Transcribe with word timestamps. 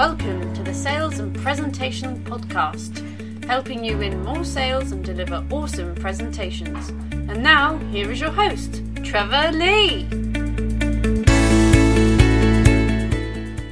Welcome 0.00 0.54
to 0.54 0.62
the 0.62 0.72
Sales 0.72 1.18
and 1.18 1.36
Presentation 1.36 2.24
Podcast, 2.24 3.44
helping 3.44 3.84
you 3.84 3.98
win 3.98 4.24
more 4.24 4.46
sales 4.46 4.92
and 4.92 5.04
deliver 5.04 5.46
awesome 5.50 5.94
presentations. 5.94 6.88
And 6.88 7.42
now, 7.42 7.76
here 7.90 8.10
is 8.10 8.18
your 8.18 8.30
host, 8.30 8.82
Trevor 9.04 9.52
Lee. 9.52 10.04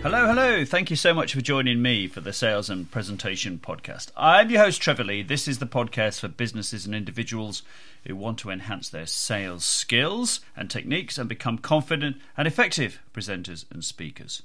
Hello, 0.02 0.27
hello. 0.27 0.66
Thank 0.66 0.91
you 0.91 0.96
so 0.96 1.14
much 1.14 1.32
for 1.32 1.41
joining 1.41 1.80
me 1.80 2.06
for 2.06 2.20
the 2.20 2.34
Sales 2.34 2.68
and 2.68 2.90
Presentation 2.90 3.58
Podcast. 3.58 4.10
I'm 4.14 4.50
your 4.50 4.64
host, 4.64 4.82
Trevor 4.82 5.04
Lee. 5.04 5.22
This 5.22 5.48
is 5.48 5.60
the 5.60 5.66
podcast 5.66 6.20
for 6.20 6.29
businesses 6.29 6.84
and 6.84 6.95
individuals 6.95 7.62
who 8.06 8.14
want 8.14 8.36
to 8.40 8.50
enhance 8.50 8.90
their 8.90 9.06
sales 9.06 9.64
skills 9.64 10.40
and 10.54 10.68
techniques 10.68 11.16
and 11.16 11.26
become 11.26 11.56
confident 11.56 12.18
and 12.36 12.46
effective 12.46 13.00
presenters 13.14 13.64
and 13.70 13.82
speakers. 13.82 14.42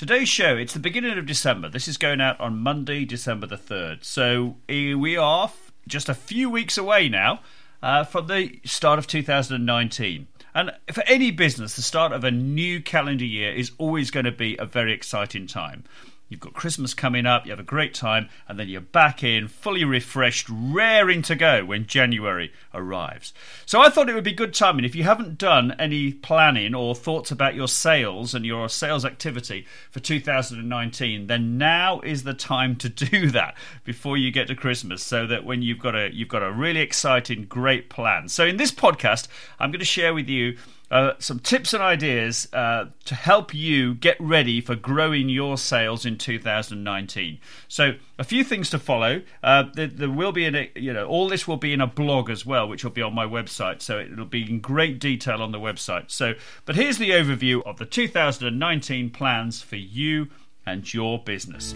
Today's 0.00 0.30
show, 0.30 0.56
it's 0.56 0.72
the 0.72 0.78
beginning 0.78 1.18
of 1.18 1.26
December. 1.26 1.68
This 1.68 1.86
is 1.86 1.98
going 1.98 2.22
out 2.22 2.40
on 2.40 2.56
Monday, 2.56 3.04
December 3.04 3.46
the 3.46 3.58
3rd. 3.58 4.02
So 4.02 4.56
eh, 4.66 4.94
we 4.94 5.18
are 5.18 5.52
just 5.86 6.08
a 6.08 6.14
few 6.14 6.48
weeks 6.48 6.78
away 6.78 7.10
now 7.10 7.40
uh, 7.82 8.04
from 8.04 8.26
the 8.26 8.60
start 8.64 8.98
of 8.98 9.06
2019. 9.06 10.26
And 10.54 10.72
for 10.90 11.04
any 11.06 11.30
business, 11.30 11.76
the 11.76 11.82
start 11.82 12.12
of 12.12 12.24
a 12.24 12.30
new 12.30 12.80
calendar 12.80 13.26
year 13.26 13.52
is 13.52 13.72
always 13.76 14.10
going 14.10 14.24
to 14.24 14.32
be 14.32 14.56
a 14.56 14.64
very 14.64 14.94
exciting 14.94 15.46
time. 15.46 15.84
You've 16.30 16.38
got 16.38 16.54
Christmas 16.54 16.94
coming 16.94 17.26
up, 17.26 17.44
you 17.44 17.50
have 17.50 17.58
a 17.58 17.64
great 17.64 17.92
time, 17.92 18.28
and 18.48 18.56
then 18.56 18.68
you're 18.68 18.80
back 18.80 19.24
in, 19.24 19.48
fully 19.48 19.84
refreshed, 19.84 20.46
raring 20.48 21.22
to 21.22 21.34
go 21.34 21.64
when 21.64 21.86
January 21.86 22.52
arrives. 22.72 23.34
So 23.66 23.80
I 23.80 23.90
thought 23.90 24.08
it 24.08 24.14
would 24.14 24.22
be 24.22 24.32
good 24.32 24.54
timing. 24.54 24.84
If 24.84 24.94
you 24.94 25.02
haven't 25.02 25.38
done 25.38 25.74
any 25.76 26.12
planning 26.12 26.72
or 26.72 26.94
thoughts 26.94 27.32
about 27.32 27.56
your 27.56 27.66
sales 27.66 28.32
and 28.32 28.46
your 28.46 28.68
sales 28.68 29.04
activity 29.04 29.66
for 29.90 29.98
2019, 29.98 31.26
then 31.26 31.58
now 31.58 31.98
is 32.02 32.22
the 32.22 32.32
time 32.32 32.76
to 32.76 32.88
do 32.88 33.28
that 33.32 33.56
before 33.82 34.16
you 34.16 34.30
get 34.30 34.46
to 34.46 34.54
Christmas, 34.54 35.02
so 35.02 35.26
that 35.26 35.44
when 35.44 35.62
you've 35.62 35.80
got 35.80 35.96
a 35.96 36.14
you've 36.14 36.28
got 36.28 36.44
a 36.44 36.52
really 36.52 36.80
exciting, 36.80 37.44
great 37.44 37.90
plan. 37.90 38.28
So 38.28 38.46
in 38.46 38.56
this 38.56 38.70
podcast, 38.70 39.26
I'm 39.58 39.72
going 39.72 39.80
to 39.80 39.84
share 39.84 40.14
with 40.14 40.28
you 40.28 40.56
uh, 40.90 41.12
some 41.18 41.38
tips 41.38 41.72
and 41.72 41.82
ideas 41.82 42.48
uh, 42.52 42.86
to 43.04 43.14
help 43.14 43.54
you 43.54 43.94
get 43.94 44.16
ready 44.20 44.60
for 44.60 44.74
growing 44.74 45.28
your 45.28 45.56
sales 45.56 46.04
in 46.04 46.18
2019. 46.18 47.38
So, 47.68 47.94
a 48.18 48.24
few 48.24 48.42
things 48.42 48.70
to 48.70 48.78
follow. 48.78 49.22
Uh, 49.42 49.64
there, 49.74 49.86
there, 49.86 50.10
will 50.10 50.32
be 50.32 50.46
a, 50.46 50.70
you 50.74 50.92
know 50.92 51.06
all 51.06 51.28
this 51.28 51.46
will 51.46 51.56
be 51.56 51.72
in 51.72 51.80
a 51.80 51.86
blog 51.86 52.28
as 52.28 52.44
well, 52.44 52.68
which 52.68 52.84
will 52.84 52.90
be 52.90 53.02
on 53.02 53.14
my 53.14 53.26
website. 53.26 53.82
So 53.82 53.98
it'll 53.98 54.24
be 54.24 54.48
in 54.48 54.60
great 54.60 54.98
detail 54.98 55.42
on 55.42 55.52
the 55.52 55.60
website. 55.60 56.10
So, 56.10 56.34
but 56.64 56.76
here's 56.76 56.98
the 56.98 57.10
overview 57.10 57.62
of 57.64 57.78
the 57.78 57.86
2019 57.86 59.10
plans 59.10 59.62
for 59.62 59.76
you 59.76 60.28
and 60.66 60.92
your 60.92 61.18
business. 61.18 61.74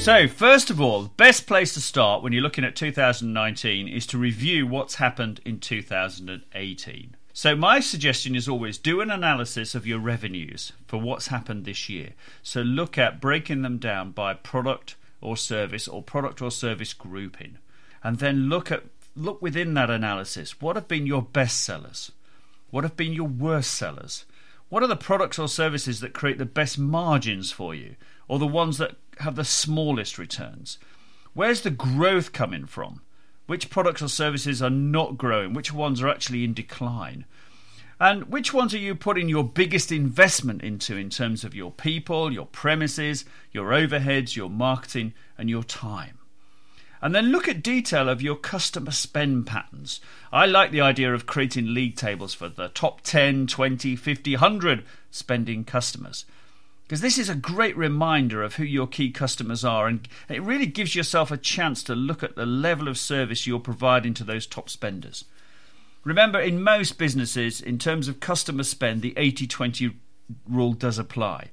So, 0.00 0.26
first 0.26 0.70
of 0.70 0.80
all, 0.80 1.02
the 1.02 1.08
best 1.10 1.46
place 1.46 1.74
to 1.74 1.80
start 1.82 2.22
when 2.22 2.32
you're 2.32 2.42
looking 2.42 2.64
at 2.64 2.74
2019 2.74 3.86
is 3.86 4.06
to 4.06 4.16
review 4.16 4.66
what's 4.66 4.94
happened 4.94 5.42
in 5.44 5.60
2018. 5.60 7.16
So, 7.34 7.54
my 7.54 7.80
suggestion 7.80 8.34
is 8.34 8.48
always 8.48 8.78
do 8.78 9.02
an 9.02 9.10
analysis 9.10 9.74
of 9.74 9.86
your 9.86 9.98
revenues 9.98 10.72
for 10.86 10.98
what's 10.98 11.26
happened 11.26 11.66
this 11.66 11.90
year. 11.90 12.14
So, 12.42 12.62
look 12.62 12.96
at 12.96 13.20
breaking 13.20 13.60
them 13.60 13.76
down 13.76 14.12
by 14.12 14.32
product 14.32 14.96
or 15.20 15.36
service 15.36 15.86
or 15.86 16.02
product 16.02 16.40
or 16.40 16.50
service 16.50 16.94
grouping. 16.94 17.58
And 18.02 18.20
then 18.20 18.48
look 18.48 18.72
at 18.72 18.84
look 19.14 19.42
within 19.42 19.74
that 19.74 19.90
analysis. 19.90 20.62
What 20.62 20.76
have 20.76 20.88
been 20.88 21.06
your 21.06 21.22
best 21.22 21.62
sellers? 21.62 22.10
What 22.70 22.84
have 22.84 22.96
been 22.96 23.12
your 23.12 23.28
worst 23.28 23.74
sellers? 23.74 24.24
What 24.70 24.84
are 24.84 24.86
the 24.86 24.96
products 24.96 25.36
or 25.36 25.48
services 25.48 25.98
that 25.98 26.12
create 26.12 26.38
the 26.38 26.46
best 26.46 26.78
margins 26.78 27.50
for 27.50 27.74
you 27.74 27.96
or 28.28 28.38
the 28.38 28.46
ones 28.46 28.78
that 28.78 28.94
have 29.18 29.34
the 29.34 29.44
smallest 29.44 30.16
returns? 30.16 30.78
Where's 31.34 31.62
the 31.62 31.70
growth 31.70 32.32
coming 32.32 32.66
from? 32.66 33.02
Which 33.48 33.68
products 33.68 34.00
or 34.00 34.08
services 34.08 34.62
are 34.62 34.70
not 34.70 35.18
growing? 35.18 35.54
Which 35.54 35.72
ones 35.72 36.00
are 36.00 36.08
actually 36.08 36.44
in 36.44 36.54
decline? 36.54 37.24
And 37.98 38.30
which 38.30 38.54
ones 38.54 38.72
are 38.72 38.78
you 38.78 38.94
putting 38.94 39.28
your 39.28 39.42
biggest 39.42 39.90
investment 39.90 40.62
into 40.62 40.96
in 40.96 41.10
terms 41.10 41.42
of 41.42 41.52
your 41.52 41.72
people, 41.72 42.32
your 42.32 42.46
premises, 42.46 43.24
your 43.50 43.70
overheads, 43.70 44.36
your 44.36 44.48
marketing, 44.48 45.14
and 45.36 45.50
your 45.50 45.64
time? 45.64 46.19
And 47.02 47.14
then 47.14 47.32
look 47.32 47.48
at 47.48 47.62
detail 47.62 48.08
of 48.08 48.20
your 48.20 48.36
customer 48.36 48.90
spend 48.90 49.46
patterns. 49.46 50.00
I 50.32 50.46
like 50.46 50.70
the 50.70 50.82
idea 50.82 51.14
of 51.14 51.26
creating 51.26 51.72
league 51.72 51.96
tables 51.96 52.34
for 52.34 52.48
the 52.48 52.68
top 52.68 53.00
10, 53.00 53.46
20, 53.46 53.96
50, 53.96 54.32
100 54.32 54.84
spending 55.10 55.64
customers 55.64 56.24
because 56.90 57.02
this 57.02 57.18
is 57.18 57.28
a 57.28 57.36
great 57.36 57.76
reminder 57.76 58.42
of 58.42 58.56
who 58.56 58.64
your 58.64 58.88
key 58.88 59.12
customers 59.12 59.64
are 59.64 59.86
and 59.86 60.08
it 60.28 60.42
really 60.42 60.66
gives 60.66 60.96
yourself 60.96 61.30
a 61.30 61.36
chance 61.36 61.84
to 61.84 61.94
look 61.94 62.24
at 62.24 62.34
the 62.34 62.44
level 62.44 62.88
of 62.88 62.98
service 62.98 63.46
you're 63.46 63.60
providing 63.60 64.12
to 64.12 64.24
those 64.24 64.44
top 64.44 64.68
spenders. 64.68 65.24
Remember, 66.02 66.40
in 66.40 66.60
most 66.60 66.98
businesses, 66.98 67.60
in 67.60 67.78
terms 67.78 68.08
of 68.08 68.18
customer 68.18 68.64
spend, 68.64 69.02
the 69.02 69.14
80 69.16 69.46
20 69.46 69.92
rule 70.48 70.72
does 70.72 70.98
apply. 70.98 71.50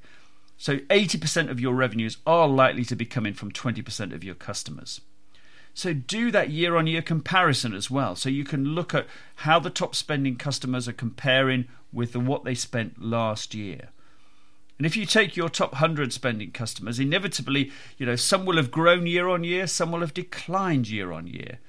So 0.58 0.78
80% 0.78 1.52
of 1.52 1.60
your 1.60 1.76
revenues 1.76 2.18
are 2.26 2.48
likely 2.48 2.84
to 2.86 2.96
be 2.96 3.06
coming 3.06 3.36
from 3.36 3.52
20% 3.52 4.16
of 4.16 4.24
your 4.24 4.34
customers. 4.34 5.02
So 5.78 5.94
do 5.94 6.32
that 6.32 6.50
year 6.50 6.76
on 6.76 6.88
year 6.88 7.04
comparison 7.04 7.76
as 7.76 7.92
well. 7.92 8.16
So 8.16 8.30
you 8.30 8.44
can 8.44 8.74
look 8.74 8.96
at 8.96 9.06
how 9.36 9.60
the 9.60 9.70
top 9.70 9.94
spending 9.94 10.36
customers 10.36 10.88
are 10.88 10.92
comparing 10.92 11.68
with 11.94 12.16
what 12.16 12.44
they 12.44 12.56
spent 12.56 13.00
last 13.00 13.54
year. 13.54 13.90
And 14.80 14.88
if 14.88 14.98
you 14.98 15.06
take 15.06 15.38
your 15.38 15.50
top 15.50 15.74
100 15.74 16.12
spending 16.12 16.50
customers, 16.50 17.00
inevitably, 17.00 17.72
you 18.00 18.08
know, 18.08 18.16
some 18.16 18.44
will 18.44 18.58
have 18.58 18.72
grown 18.72 19.06
year 19.06 19.28
on 19.28 19.44
year, 19.44 19.68
some 19.68 19.92
will 19.92 20.00
have 20.00 20.16
declined 20.16 20.90
year 20.90 21.12
on 21.12 21.28
year. 21.28 21.60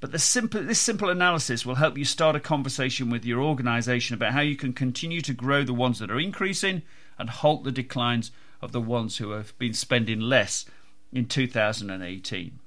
But 0.00 0.12
the 0.12 0.18
simple, 0.18 0.62
this 0.62 0.78
simple 0.78 1.08
analysis 1.08 1.64
will 1.64 1.76
help 1.76 1.96
you 1.96 2.04
start 2.04 2.36
a 2.36 2.40
conversation 2.40 3.08
with 3.08 3.24
your 3.24 3.40
organization 3.40 4.12
about 4.12 4.34
how 4.34 4.42
you 4.42 4.56
can 4.56 4.74
continue 4.74 5.22
to 5.22 5.32
grow 5.32 5.64
the 5.64 5.72
ones 5.72 5.98
that 6.00 6.10
are 6.10 6.20
increasing 6.20 6.82
and 7.18 7.30
halt 7.30 7.64
the 7.64 7.72
declines 7.72 8.32
of 8.60 8.72
the 8.72 8.82
ones 8.82 9.16
who 9.16 9.30
have 9.30 9.58
been 9.58 9.72
spending 9.72 10.20
less 10.20 10.66
in 11.10 11.24
2018. 11.24 12.58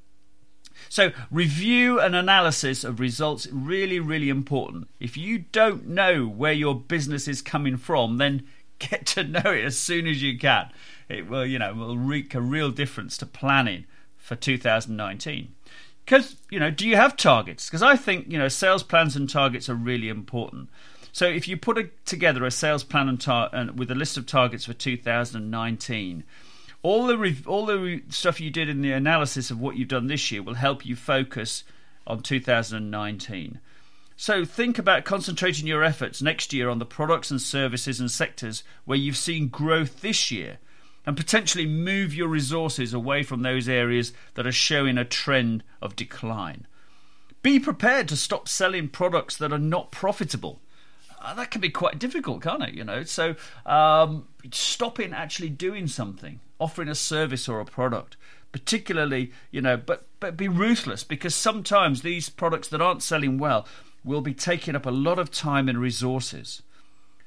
So, 0.87 1.11
review 1.29 1.99
and 1.99 2.15
analysis 2.15 2.83
of 2.83 2.99
results 2.99 3.47
really, 3.51 3.99
really 3.99 4.29
important. 4.29 4.87
If 4.99 5.17
you 5.17 5.39
don't 5.51 5.87
know 5.87 6.25
where 6.25 6.53
your 6.53 6.75
business 6.75 7.27
is 7.27 7.41
coming 7.41 7.77
from, 7.77 8.17
then 8.17 8.47
get 8.79 9.05
to 9.07 9.23
know 9.23 9.51
it 9.51 9.65
as 9.65 9.77
soon 9.77 10.07
as 10.07 10.21
you 10.21 10.37
can. 10.37 10.69
It 11.09 11.27
will, 11.27 11.45
you 11.45 11.59
know, 11.59 11.73
will 11.73 11.97
wreak 11.97 12.33
a 12.33 12.41
real 12.41 12.71
difference 12.71 13.17
to 13.17 13.25
planning 13.25 13.85
for 14.17 14.35
2019. 14.35 15.53
Because, 16.05 16.37
you 16.49 16.59
know, 16.59 16.71
do 16.71 16.87
you 16.87 16.95
have 16.95 17.17
targets? 17.17 17.67
Because 17.67 17.83
I 17.83 17.95
think, 17.95 18.27
you 18.31 18.37
know, 18.37 18.47
sales 18.47 18.83
plans 18.83 19.15
and 19.15 19.29
targets 19.29 19.69
are 19.69 19.75
really 19.75 20.09
important. 20.09 20.69
So 21.11 21.25
if 21.27 21.47
you 21.47 21.57
put 21.57 21.77
a, 21.77 21.89
together 22.05 22.45
a 22.45 22.51
sales 22.51 22.83
plan 22.83 23.09
and, 23.09 23.19
tar- 23.19 23.49
and 23.51 23.77
with 23.77 23.91
a 23.91 23.95
list 23.95 24.17
of 24.17 24.25
targets 24.25 24.65
for 24.65 24.73
2019, 24.73 26.23
all 26.81 27.07
the 27.07 27.17
re- 27.17 27.43
all 27.45 27.65
the 27.65 27.79
re- 27.79 28.03
stuff 28.09 28.39
you 28.39 28.49
did 28.49 28.69
in 28.69 28.81
the 28.81 28.91
analysis 28.91 29.51
of 29.51 29.59
what 29.59 29.75
you've 29.75 29.87
done 29.87 30.07
this 30.07 30.31
year 30.31 30.41
will 30.41 30.55
help 30.55 30.85
you 30.85 30.95
focus 30.95 31.63
on 32.07 32.21
2019. 32.21 33.59
So 34.15 34.43
think 34.43 34.77
about 34.77 35.05
concentrating 35.05 35.65
your 35.65 35.83
efforts 35.83 36.21
next 36.21 36.51
year 36.51 36.69
on 36.69 36.79
the 36.79 36.85
products 36.85 37.31
and 37.31 37.41
services 37.41 37.99
and 37.99 38.11
sectors 38.11 38.63
where 38.83 38.97
you've 38.97 39.15
seen 39.15 39.47
growth 39.47 40.01
this 40.01 40.29
year 40.29 40.59
and 41.05 41.15
potentially 41.15 41.65
move 41.65 42.13
your 42.13 42.27
resources 42.27 42.93
away 42.93 43.23
from 43.23 43.41
those 43.41 43.69
areas 43.69 44.11
that 44.33 44.45
are 44.45 44.51
showing 44.51 44.97
a 44.97 45.05
trend 45.05 45.63
of 45.81 45.95
decline. 45.95 46.67
Be 47.41 47.59
prepared 47.59 48.09
to 48.09 48.17
stop 48.17 48.49
selling 48.49 48.89
products 48.89 49.37
that 49.37 49.53
are 49.53 49.57
not 49.57 49.91
profitable. 49.91 50.59
Uh, 51.21 51.33
that 51.33 51.51
can 51.51 51.61
be 51.61 51.69
quite 51.69 51.99
difficult, 51.99 52.41
can't 52.41 52.63
it? 52.63 52.73
You 52.73 52.83
know, 52.83 53.03
so 53.03 53.35
um, 53.65 54.27
stopping 54.51 55.13
actually 55.13 55.49
doing 55.49 55.87
something, 55.87 56.39
offering 56.59 56.87
a 56.87 56.95
service 56.95 57.49
or 57.49 57.59
a 57.59 57.65
product, 57.65 58.15
particularly, 58.51 59.31
you 59.51 59.61
know, 59.61 59.77
but 59.77 60.07
but 60.19 60.37
be 60.37 60.47
ruthless 60.47 61.03
because 61.03 61.35
sometimes 61.35 62.01
these 62.01 62.29
products 62.29 62.67
that 62.69 62.81
aren't 62.81 63.03
selling 63.03 63.37
well 63.37 63.67
will 64.03 64.21
be 64.21 64.33
taking 64.33 64.75
up 64.75 64.85
a 64.85 64.91
lot 64.91 65.19
of 65.19 65.31
time 65.31 65.67
and 65.67 65.77
resources. 65.77 66.61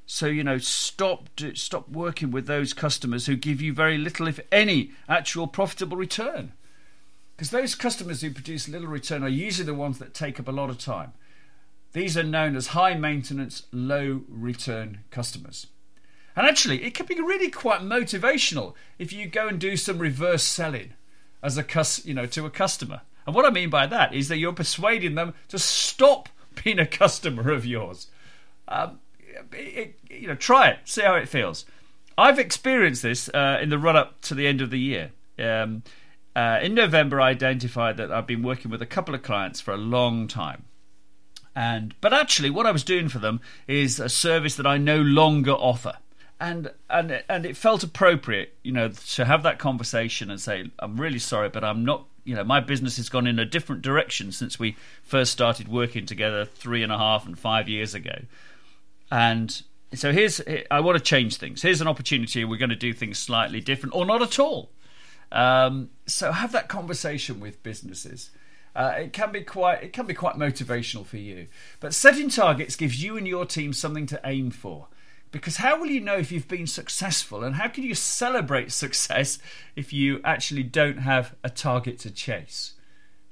So 0.07 0.27
you 0.27 0.43
know, 0.43 0.59
stop 0.59 1.29
stop 1.55 1.89
working 1.89 2.31
with 2.31 2.47
those 2.47 2.73
customers 2.73 3.27
who 3.27 3.37
give 3.37 3.61
you 3.61 3.73
very 3.73 3.99
little, 3.99 4.27
if 4.27 4.41
any, 4.51 4.93
actual 5.09 5.47
profitable 5.47 5.97
return. 5.97 6.53
Because 7.37 7.51
those 7.51 7.75
customers 7.75 8.21
who 8.21 8.31
produce 8.31 8.69
little 8.69 8.89
return 8.89 9.23
are 9.23 9.29
usually 9.29 9.67
the 9.67 9.75
ones 9.75 9.99
that 9.99 10.15
take 10.15 10.39
up 10.39 10.49
a 10.49 10.53
lot 10.53 10.71
of 10.71 10.79
time. 10.79 11.13
These 11.93 12.17
are 12.17 12.23
known 12.23 12.57
as 12.57 12.69
high 12.69 12.95
maintenance, 12.95 13.65
low 13.71 14.23
return 14.29 15.01
customers. 15.11 15.67
And 16.35 16.47
actually, 16.47 16.85
it 16.85 16.95
can 16.95 17.07
be 17.07 17.21
really 17.21 17.51
quite 17.51 17.81
motivational 17.81 18.75
if 18.99 19.13
you 19.13 19.27
go 19.27 19.49
and 19.49 19.61
do 19.61 19.77
some 19.77 19.99
reverse 19.99 20.43
selling 20.43 20.95
as 21.43 21.59
a 21.59 21.63
cus- 21.63 22.07
you 22.07 22.15
know 22.15 22.27
to 22.27 22.47
a 22.47 22.51
customer. 22.51 23.03
And 23.27 23.35
what 23.35 23.45
I 23.45 23.51
mean 23.51 23.71
by 23.71 23.87
that 23.87 24.15
is 24.15 24.29
that 24.29 24.39
you're 24.39 24.53
persuading 24.53 25.15
them 25.15 25.35
to 25.49 25.59
stop 25.59 26.29
being 26.65 26.79
a 26.79 26.87
customer 26.87 27.53
of 27.53 27.67
yours. 27.67 28.09
Um, 28.69 29.01
it, 29.53 29.57
it, 29.59 29.99
you 30.11 30.29
know, 30.29 30.35
try 30.35 30.69
it, 30.69 30.79
see 30.85 31.03
how 31.03 31.15
it 31.15 31.29
feels. 31.29 31.67
I've 32.17 32.39
experienced 32.39 33.03
this 33.03 33.29
uh, 33.31 33.59
in 33.61 33.69
the 33.69 33.79
run 33.79 33.97
up 33.97 34.21
to 34.23 34.35
the 34.35 34.47
end 34.47 34.61
of 34.61 34.71
the 34.71 34.79
year. 34.79 35.11
Um, 35.39 35.83
uh, 36.35 36.61
in 36.63 36.75
November, 36.75 37.21
I 37.21 37.31
identified 37.31 37.97
that 37.99 38.11
I've 38.11 38.27
been 38.27 38.43
working 38.43 38.71
with 38.71 38.81
a 38.81 38.87
couple 38.87 39.15
of 39.15 39.23
clients 39.23 39.61
for 39.61 39.73
a 39.73 39.79
long 39.79 40.29
time. 40.29 40.65
And 41.55 41.95
but 42.01 42.13
actually, 42.13 42.51
what 42.51 42.67
I 42.67 42.71
was 42.71 42.85
doing 42.85 43.09
for 43.09 43.19
them 43.19 43.41
is 43.67 44.01
a 44.01 44.09
service 44.09 44.57
that 44.57 44.67
I 44.67 44.79
no 44.79 45.01
longer 45.01 45.53
offer. 45.53 45.99
And 46.41 46.71
and 46.89 47.23
and 47.29 47.47
it 47.47 47.57
felt 47.57 47.83
appropriate, 47.83 48.57
you 48.63 48.73
know, 48.73 48.89
to 48.89 49.25
have 49.25 49.43
that 49.43 49.59
conversation 49.59 50.31
and 50.31 50.41
say, 50.41 50.71
"I'm 50.79 51.01
really 51.01 51.19
sorry, 51.19 51.49
but 51.49 51.63
I'm 51.63 51.85
not 51.85 52.07
you 52.25 52.35
know, 52.35 52.45
my 52.45 52.61
business 52.61 52.97
has 52.97 53.09
gone 53.09 53.27
in 53.27 53.39
a 53.39 53.45
different 53.45 53.83
direction 53.83 54.33
since 54.33 54.59
we 54.59 54.77
first 55.03 55.33
started 55.33 55.69
working 55.69 56.07
together 56.07 56.45
three 56.45 56.83
and 56.83 56.93
a 56.93 56.99
half 56.99 57.27
and 57.27 57.39
five 57.39 57.69
years 57.69 57.95
ago. 57.95 58.23
And 59.11 59.63
so 59.95 60.13
here's, 60.13 60.41
I 60.71 60.81
want 60.81 60.97
to 60.99 61.05
change 61.05 61.37
things. 61.37 61.63
Here's 61.63 61.81
an 61.81 61.89
opportunity. 61.89 62.45
We're 62.45 62.59
going 62.59 62.71
to 62.71 62.77
do 62.77 62.93
things 62.93 63.19
slightly 63.19 63.61
different 63.61 63.95
or 63.95 64.07
not 64.07 64.23
at 64.23 64.39
all. 64.39 64.71
Um, 65.33 65.91
so 66.07 66.33
have 66.33 66.53
that 66.53 66.69
conversation 66.69 67.41
with 67.41 67.63
businesses. 67.63 68.31
Uh, 68.75 68.95
it 68.97 69.13
can 69.13 69.33
be 69.33 69.43
quite 69.43 69.83
it 69.83 69.93
can 69.93 70.07
be 70.07 70.15
quite 70.15 70.37
motivational 70.37 71.05
for 71.05 71.19
you. 71.19 71.49
But 71.81 71.95
setting 71.95 72.31
targets 72.31 72.77
gives 72.77 73.03
you 73.03 73.17
and 73.17 73.29
your 73.29 73.45
team 73.45 73.73
something 73.73 74.07
to 74.07 74.21
aim 74.25 74.51
for. 74.51 74.89
Because 75.31 75.57
how 75.57 75.81
will 75.81 75.89
you 75.89 76.01
know 76.01 76.17
if 76.17 76.31
you've 76.31 76.49
been 76.49 76.67
successful 76.67 77.43
and 77.43 77.57
how 77.57 77.69
can 77.69 77.85
you 77.85 77.95
celebrate 77.95 78.71
success 78.85 79.39
if 79.75 79.93
you 79.93 80.21
actually 80.25 80.63
don't 80.63 80.99
have 80.99 81.35
a 81.43 81.51
target 81.51 81.99
to 82.01 82.11
chase? 82.11 82.75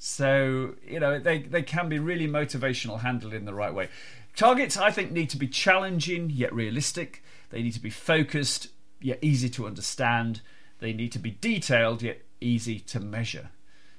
So, 0.03 0.77
you 0.83 0.99
know, 0.99 1.19
they, 1.19 1.41
they 1.41 1.63
can 1.63 1.91
be 1.91 1.99
really 1.99 2.27
motivational 2.27 3.01
handled 3.01 3.35
in 3.35 3.45
the 3.45 3.53
right 3.53 3.73
way. 3.73 3.91
Targets, 4.35 4.79
I 4.79 4.91
think, 4.91 5.13
need 5.13 5.29
to 5.31 5.37
be 5.37 5.47
challenging 5.47 6.31
yet 6.31 6.55
realistic. 6.55 7.23
They 7.51 7.63
need 7.63 7.75
to 7.75 7.83
be 7.83 7.91
focused 7.91 8.69
yet 9.03 9.19
easy 9.21 9.51
to 9.51 9.67
understand. 9.67 10.41
They 10.79 10.95
need 10.95 11.13
to 11.13 11.19
be 11.19 11.33
detailed 11.33 12.01
yet 12.01 12.23
easy 12.41 12.81
to 12.81 12.99
measure. 12.99 13.51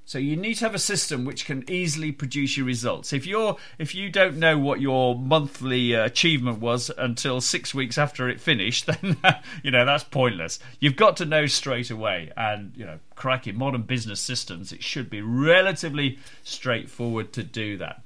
So 0.06 0.18
you 0.18 0.36
need 0.36 0.56
to 0.56 0.65
have 0.65 0.75
a 0.75 0.80
system 0.80 1.25
which 1.25 1.45
can 1.45 1.63
easily 1.69 2.12
produce 2.12 2.57
your 2.57 2.65
results. 2.65 3.13
If 3.13 3.25
you're 3.25 3.57
if 3.77 3.95
you 3.95 4.09
don't 4.09 4.38
know 4.38 4.57
what 4.57 4.81
your 4.81 5.15
monthly 5.15 5.95
uh, 5.95 6.06
achievement 6.06 6.59
was 6.59 6.92
until 6.98 7.39
6 7.39 7.74
weeks 7.74 7.98
after 7.98 8.27
it 8.27 8.42
finished, 8.42 8.86
then 8.88 9.18
you 9.63 9.71
know 9.71 9.86
that's 9.86 10.03
pointless. 10.03 10.59
You've 10.80 10.95
got 10.95 11.18
to 11.18 11.25
know 11.25 11.45
straight 11.45 11.92
away 11.92 12.31
and 12.36 12.74
you 12.75 12.86
know 12.86 13.00
cracking 13.15 13.57
modern 13.57 13.83
business 13.83 14.19
systems 14.19 14.71
it 14.71 14.83
should 14.83 15.09
be 15.09 15.21
relatively 15.21 16.19
straightforward 16.44 17.31
to 17.33 17.44
do 17.44 17.77
that. 17.77 18.01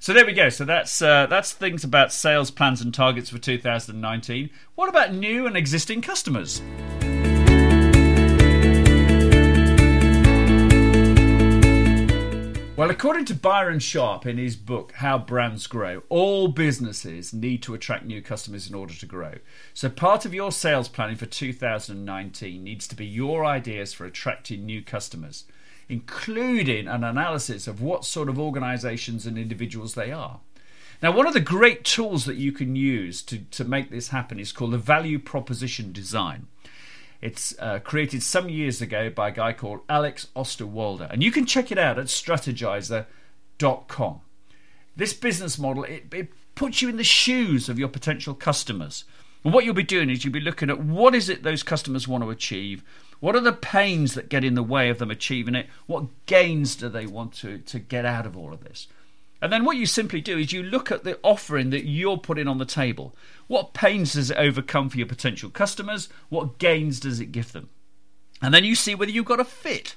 So 0.00 0.12
there 0.12 0.24
we 0.24 0.32
go. 0.32 0.48
So 0.48 0.64
that's 0.64 1.02
uh, 1.02 1.26
that's 1.26 1.52
things 1.52 1.82
about 1.82 2.12
sales 2.12 2.50
plans 2.50 2.80
and 2.80 2.94
targets 2.94 3.30
for 3.30 3.38
2019. 3.38 4.50
What 4.76 4.88
about 4.88 5.12
new 5.12 5.46
and 5.46 5.56
existing 5.56 6.02
customers? 6.02 6.62
Well, 12.78 12.90
according 12.90 13.24
to 13.24 13.34
Byron 13.34 13.80
Sharp 13.80 14.24
in 14.24 14.38
his 14.38 14.54
book 14.54 14.92
How 14.92 15.18
Brands 15.18 15.66
Grow, 15.66 16.04
all 16.08 16.46
businesses 16.46 17.34
need 17.34 17.60
to 17.64 17.74
attract 17.74 18.06
new 18.06 18.22
customers 18.22 18.68
in 18.68 18.74
order 18.76 18.94
to 18.94 19.04
grow. 19.04 19.34
So, 19.74 19.88
part 19.88 20.24
of 20.24 20.32
your 20.32 20.52
sales 20.52 20.88
planning 20.88 21.16
for 21.16 21.26
2019 21.26 22.62
needs 22.62 22.86
to 22.86 22.94
be 22.94 23.04
your 23.04 23.44
ideas 23.44 23.92
for 23.92 24.06
attracting 24.06 24.64
new 24.64 24.80
customers, 24.80 25.42
including 25.88 26.86
an 26.86 27.02
analysis 27.02 27.66
of 27.66 27.82
what 27.82 28.04
sort 28.04 28.28
of 28.28 28.38
organizations 28.38 29.26
and 29.26 29.36
individuals 29.36 29.94
they 29.94 30.12
are. 30.12 30.38
Now, 31.02 31.10
one 31.10 31.26
of 31.26 31.34
the 31.34 31.40
great 31.40 31.82
tools 31.82 32.26
that 32.26 32.36
you 32.36 32.52
can 32.52 32.76
use 32.76 33.22
to, 33.22 33.38
to 33.38 33.64
make 33.64 33.90
this 33.90 34.10
happen 34.10 34.38
is 34.38 34.52
called 34.52 34.70
the 34.70 34.78
value 34.78 35.18
proposition 35.18 35.90
design. 35.90 36.46
It's 37.20 37.54
uh, 37.58 37.80
created 37.80 38.22
some 38.22 38.48
years 38.48 38.80
ago 38.80 39.10
by 39.10 39.28
a 39.28 39.32
guy 39.32 39.52
called 39.52 39.80
Alex 39.88 40.28
Osterwalder, 40.36 41.10
and 41.10 41.20
you 41.22 41.32
can 41.32 41.46
check 41.46 41.72
it 41.72 41.78
out 41.78 41.98
at 41.98 42.06
strategyzer.com. 42.06 44.20
This 44.96 45.14
business 45.14 45.58
model 45.58 45.84
it, 45.84 46.06
it 46.12 46.28
puts 46.54 46.82
you 46.82 46.88
in 46.88 46.96
the 46.96 47.04
shoes 47.04 47.68
of 47.68 47.78
your 47.78 47.88
potential 47.88 48.34
customers. 48.34 49.04
And 49.44 49.54
what 49.54 49.64
you'll 49.64 49.74
be 49.74 49.84
doing 49.84 50.10
is 50.10 50.24
you'll 50.24 50.32
be 50.32 50.40
looking 50.40 50.70
at 50.70 50.80
what 50.80 51.14
is 51.14 51.28
it 51.28 51.42
those 51.42 51.62
customers 51.62 52.08
want 52.08 52.24
to 52.24 52.30
achieve, 52.30 52.82
what 53.20 53.36
are 53.36 53.40
the 53.40 53.52
pains 53.52 54.14
that 54.14 54.28
get 54.28 54.44
in 54.44 54.54
the 54.54 54.62
way 54.62 54.88
of 54.88 54.98
them 54.98 55.10
achieving 55.10 55.54
it, 55.54 55.66
what 55.86 56.06
gains 56.26 56.76
do 56.76 56.88
they 56.88 57.06
want 57.06 57.32
to, 57.34 57.58
to 57.58 57.78
get 57.78 58.04
out 58.04 58.26
of 58.26 58.36
all 58.36 58.52
of 58.52 58.64
this. 58.64 58.88
And 59.40 59.52
then 59.52 59.64
what 59.64 59.76
you 59.76 59.86
simply 59.86 60.20
do 60.20 60.36
is 60.38 60.52
you 60.52 60.62
look 60.62 60.90
at 60.90 61.04
the 61.04 61.18
offering 61.22 61.70
that 61.70 61.86
you're 61.86 62.18
putting 62.18 62.48
on 62.48 62.58
the 62.58 62.64
table. 62.64 63.14
What 63.46 63.72
pains 63.72 64.14
does 64.14 64.30
it 64.30 64.36
overcome 64.36 64.88
for 64.88 64.98
your 64.98 65.06
potential 65.06 65.48
customers? 65.48 66.08
What 66.28 66.58
gains 66.58 66.98
does 66.98 67.20
it 67.20 67.32
give 67.32 67.52
them? 67.52 67.68
And 68.42 68.52
then 68.52 68.64
you 68.64 68.74
see 68.74 68.94
whether 68.94 69.12
you've 69.12 69.24
got 69.24 69.40
a 69.40 69.44
fit. 69.44 69.96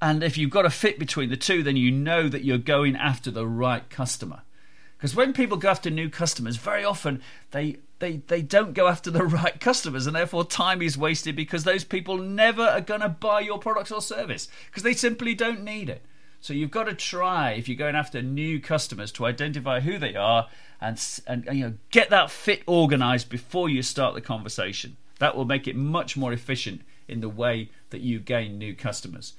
And 0.00 0.22
if 0.22 0.36
you've 0.36 0.50
got 0.50 0.66
a 0.66 0.70
fit 0.70 0.98
between 0.98 1.30
the 1.30 1.36
two, 1.36 1.62
then 1.62 1.76
you 1.76 1.90
know 1.90 2.28
that 2.28 2.44
you're 2.44 2.58
going 2.58 2.96
after 2.96 3.30
the 3.30 3.46
right 3.46 3.88
customer. 3.88 4.42
Because 4.96 5.16
when 5.16 5.32
people 5.32 5.56
go 5.56 5.68
after 5.68 5.90
new 5.90 6.08
customers, 6.08 6.56
very 6.56 6.84
often 6.84 7.22
they, 7.52 7.78
they, 8.00 8.18
they 8.28 8.42
don't 8.42 8.74
go 8.74 8.86
after 8.86 9.10
the 9.10 9.24
right 9.24 9.58
customers, 9.60 10.06
and 10.06 10.14
therefore 10.14 10.44
time 10.44 10.82
is 10.82 10.98
wasted 10.98 11.36
because 11.36 11.64
those 11.64 11.84
people 11.84 12.18
never 12.18 12.62
are 12.62 12.80
going 12.80 13.00
to 13.00 13.08
buy 13.08 13.40
your 13.40 13.58
product 13.58 13.90
or 13.90 14.02
service 14.02 14.48
because 14.66 14.82
they 14.82 14.92
simply 14.92 15.34
don't 15.34 15.64
need 15.64 15.88
it. 15.88 16.04
So 16.42 16.52
you've 16.52 16.72
got 16.72 16.84
to 16.84 16.94
try 16.94 17.52
if 17.52 17.68
you're 17.68 17.76
going 17.76 17.94
after 17.94 18.20
new 18.20 18.60
customers 18.60 19.12
to 19.12 19.26
identify 19.26 19.78
who 19.78 19.96
they 19.96 20.16
are 20.16 20.48
and 20.80 21.00
and, 21.24 21.46
and 21.46 21.56
you 21.56 21.64
know 21.64 21.74
get 21.92 22.10
that 22.10 22.32
fit 22.32 22.64
organized 22.66 23.28
before 23.28 23.68
you 23.68 23.80
start 23.80 24.14
the 24.14 24.20
conversation. 24.20 24.96
That 25.20 25.36
will 25.36 25.44
make 25.44 25.68
it 25.68 25.76
much 25.76 26.16
more 26.16 26.32
efficient 26.32 26.82
in 27.06 27.20
the 27.20 27.28
way 27.28 27.70
that 27.90 28.00
you 28.00 28.18
gain 28.18 28.58
new 28.58 28.74
customers. 28.74 29.34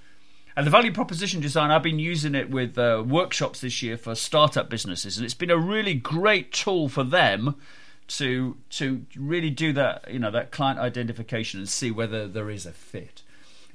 And 0.56 0.66
the 0.66 0.72
value 0.72 0.94
proposition 0.94 1.42
design, 1.42 1.72
I've 1.72 1.84
been 1.84 2.00
using 2.00 2.36
it 2.36 2.50
with 2.50 2.78
uh, 2.78 3.04
workshops 3.06 3.60
this 3.60 3.82
year 3.82 3.98
for 3.98 4.16
startup 4.16 4.70
businesses, 4.70 5.18
and 5.18 5.26
it's 5.26 5.34
been 5.34 5.52
a 5.52 5.58
really 5.58 5.96
great 5.96 6.54
tool 6.54 6.88
for 6.88 7.04
them 7.04 7.56
to 8.08 8.56
to 8.70 9.06
really 9.18 9.50
do 9.50 9.74
that, 9.74 10.06
you 10.10 10.20
know, 10.20 10.32
that 10.32 10.52
client 10.52 10.80
identification 10.80 11.60
and 11.60 11.68
see 11.68 11.92
whether 11.92 12.30
there 12.30 12.50
is 12.50 12.66
a 12.66 12.72
fit. 12.72 13.24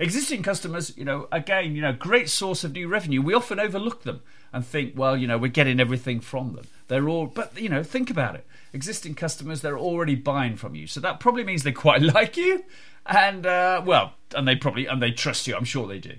Existing 0.00 0.44
customers, 0.44 0.96
you 0.96 1.04
know, 1.04 1.26
again, 1.32 1.74
you 1.74 1.82
know, 1.82 1.92
great 1.92 2.28
source 2.28 2.62
of 2.62 2.72
new 2.72 2.86
revenue. 2.86 3.20
We 3.20 3.34
often 3.34 3.58
overlook 3.58 4.04
them 4.04 4.20
and 4.52 4.64
think, 4.64 4.96
well, 4.96 5.16
you 5.16 5.26
know, 5.26 5.38
we're 5.38 5.48
getting 5.48 5.80
everything 5.80 6.20
from 6.20 6.54
them. 6.54 6.66
They're 6.86 7.08
all, 7.08 7.26
but 7.26 7.60
you 7.60 7.68
know, 7.68 7.82
think 7.82 8.08
about 8.08 8.36
it. 8.36 8.46
Existing 8.72 9.14
customers, 9.14 9.60
they're 9.60 9.78
already 9.78 10.14
buying 10.14 10.56
from 10.56 10.74
you, 10.74 10.86
so 10.86 11.00
that 11.00 11.18
probably 11.18 11.42
means 11.42 11.64
they 11.64 11.72
quite 11.72 12.02
like 12.14 12.36
you, 12.36 12.64
and 13.06 13.44
uh, 13.44 13.82
well, 13.84 14.14
and 14.34 14.46
they 14.46 14.54
probably 14.54 14.86
and 14.86 15.02
they 15.02 15.10
trust 15.10 15.46
you. 15.48 15.56
I'm 15.56 15.64
sure 15.64 15.88
they 15.88 15.98
do. 15.98 16.14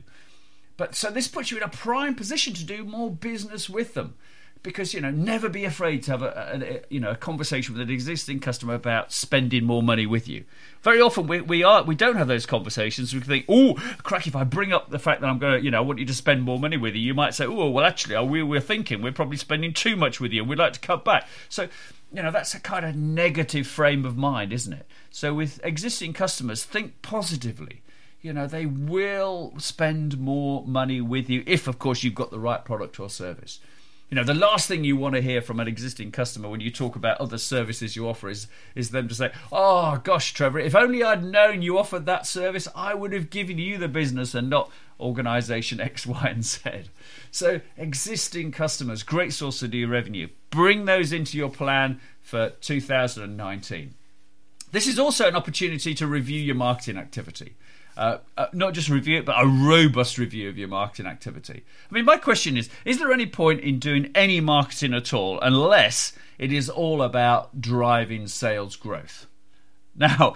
But 0.75 0.95
so 0.95 1.09
this 1.09 1.27
puts 1.27 1.51
you 1.51 1.57
in 1.57 1.63
a 1.63 1.69
prime 1.69 2.15
position 2.15 2.53
to 2.53 2.65
do 2.65 2.83
more 2.83 3.11
business 3.11 3.69
with 3.69 3.93
them 3.93 4.15
because 4.61 4.93
you 4.93 4.99
know 4.99 5.11
never 5.11 5.47
be 5.47 5.63
afraid 5.63 6.03
to 6.03 6.11
have 6.11 6.21
a, 6.21 6.81
a, 6.89 6.93
you 6.93 6.99
know 6.99 7.11
a 7.11 7.15
conversation 7.15 7.73
with 7.73 7.81
an 7.81 7.93
existing 7.93 8.39
customer 8.39 8.73
about 8.73 9.11
spending 9.11 9.63
more 9.63 9.81
money 9.81 10.05
with 10.05 10.27
you. 10.27 10.43
Very 10.81 10.99
often 10.99 11.27
we, 11.27 11.41
we 11.41 11.63
are 11.63 11.83
we 11.83 11.95
don't 11.95 12.17
have 12.17 12.27
those 12.27 12.45
conversations. 12.45 13.13
We 13.13 13.21
think 13.21 13.45
oh 13.47 13.75
crack 14.03 14.27
if 14.27 14.35
i 14.35 14.43
bring 14.43 14.73
up 14.73 14.89
the 14.89 14.99
fact 14.99 15.21
that 15.21 15.27
i'm 15.27 15.39
going 15.39 15.59
to 15.59 15.63
you 15.63 15.71
know 15.71 15.77
i 15.77 15.81
want 15.81 15.99
you 15.99 16.05
to 16.05 16.13
spend 16.13 16.43
more 16.43 16.59
money 16.59 16.77
with 16.77 16.95
you 16.95 17.01
you 17.01 17.13
might 17.13 17.33
say 17.33 17.45
oh 17.45 17.69
well 17.69 17.85
actually 17.85 18.15
oh, 18.15 18.23
we, 18.23 18.43
we're 18.43 18.59
thinking 18.59 19.01
we're 19.01 19.11
probably 19.11 19.37
spending 19.37 19.73
too 19.73 19.95
much 19.95 20.19
with 20.19 20.31
you 20.31 20.41
and 20.41 20.49
we'd 20.49 20.59
like 20.59 20.73
to 20.73 20.79
cut 20.79 21.05
back. 21.05 21.27
So 21.47 21.69
you 22.11 22.21
know 22.21 22.31
that's 22.31 22.53
a 22.53 22.59
kind 22.59 22.85
of 22.85 22.95
negative 22.95 23.67
frame 23.67 24.05
of 24.05 24.17
mind 24.17 24.51
isn't 24.51 24.73
it? 24.73 24.85
So 25.09 25.33
with 25.33 25.59
existing 25.63 26.13
customers 26.13 26.63
think 26.63 27.01
positively. 27.01 27.81
You 28.21 28.33
know 28.33 28.47
they 28.47 28.65
will 28.65 29.53
spend 29.57 30.19
more 30.19 30.65
money 30.67 30.99
with 30.99 31.29
you 31.29 31.43
if 31.47 31.69
of 31.69 31.79
course 31.79 32.03
you've 32.03 32.15
got 32.15 32.31
the 32.31 32.39
right 32.39 32.65
product 32.65 32.99
or 32.99 33.09
service 33.09 33.61
you 34.09 34.15
know 34.15 34.23
the 34.23 34.33
last 34.33 34.67
thing 34.67 34.83
you 34.83 34.95
want 34.95 35.15
to 35.15 35.21
hear 35.21 35.41
from 35.41 35.59
an 35.59 35.67
existing 35.67 36.11
customer 36.11 36.49
when 36.49 36.61
you 36.61 36.71
talk 36.71 36.95
about 36.95 37.19
other 37.21 37.37
services 37.37 37.95
you 37.95 38.07
offer 38.07 38.29
is 38.29 38.47
is 38.75 38.89
them 38.89 39.07
to 39.07 39.15
say 39.15 39.31
oh 39.51 39.99
gosh 40.03 40.33
trevor 40.33 40.59
if 40.59 40.75
only 40.75 41.03
i'd 41.03 41.23
known 41.23 41.61
you 41.61 41.77
offered 41.77 42.05
that 42.05 42.25
service 42.25 42.67
i 42.75 42.93
would 42.93 43.13
have 43.13 43.29
given 43.29 43.57
you 43.57 43.77
the 43.77 43.87
business 43.87 44.33
and 44.33 44.49
not 44.49 44.71
organization 44.99 45.79
x 45.79 46.05
y 46.05 46.27
and 46.29 46.43
z. 46.43 46.89
So 47.31 47.61
existing 47.77 48.51
customers 48.51 49.03
great 49.03 49.33
source 49.33 49.61
of 49.61 49.71
new 49.71 49.87
revenue 49.87 50.27
bring 50.49 50.85
those 50.85 51.13
into 51.13 51.37
your 51.37 51.49
plan 51.49 51.99
for 52.21 52.49
2019 52.61 53.93
this 54.71 54.87
is 54.87 54.99
also 54.99 55.27
an 55.27 55.35
opportunity 55.35 55.93
to 55.95 56.07
review 56.07 56.41
your 56.41 56.55
marketing 56.55 56.97
activity 56.97 57.55
uh, 57.99 58.17
uh, 58.37 58.47
not 58.53 58.73
just 58.73 58.87
review 58.87 59.19
it, 59.19 59.25
but 59.25 59.35
a 59.37 59.45
robust 59.45 60.17
review 60.17 60.47
of 60.47 60.57
your 60.57 60.69
marketing 60.69 61.05
activity. 61.05 61.65
I 61.91 61.93
mean, 61.93 62.05
my 62.05 62.15
question 62.15 62.55
is 62.55 62.69
is 62.85 62.97
there 62.97 63.11
any 63.11 63.25
point 63.25 63.59
in 63.59 63.77
doing 63.77 64.09
any 64.15 64.39
marketing 64.39 64.93
at 64.93 65.13
all 65.13 65.37
unless 65.41 66.13
it 66.37 66.53
is 66.53 66.69
all 66.69 67.01
about 67.03 67.59
driving 67.59 68.27
sales 68.27 68.75
growth? 68.75 69.27
Now, 69.95 70.35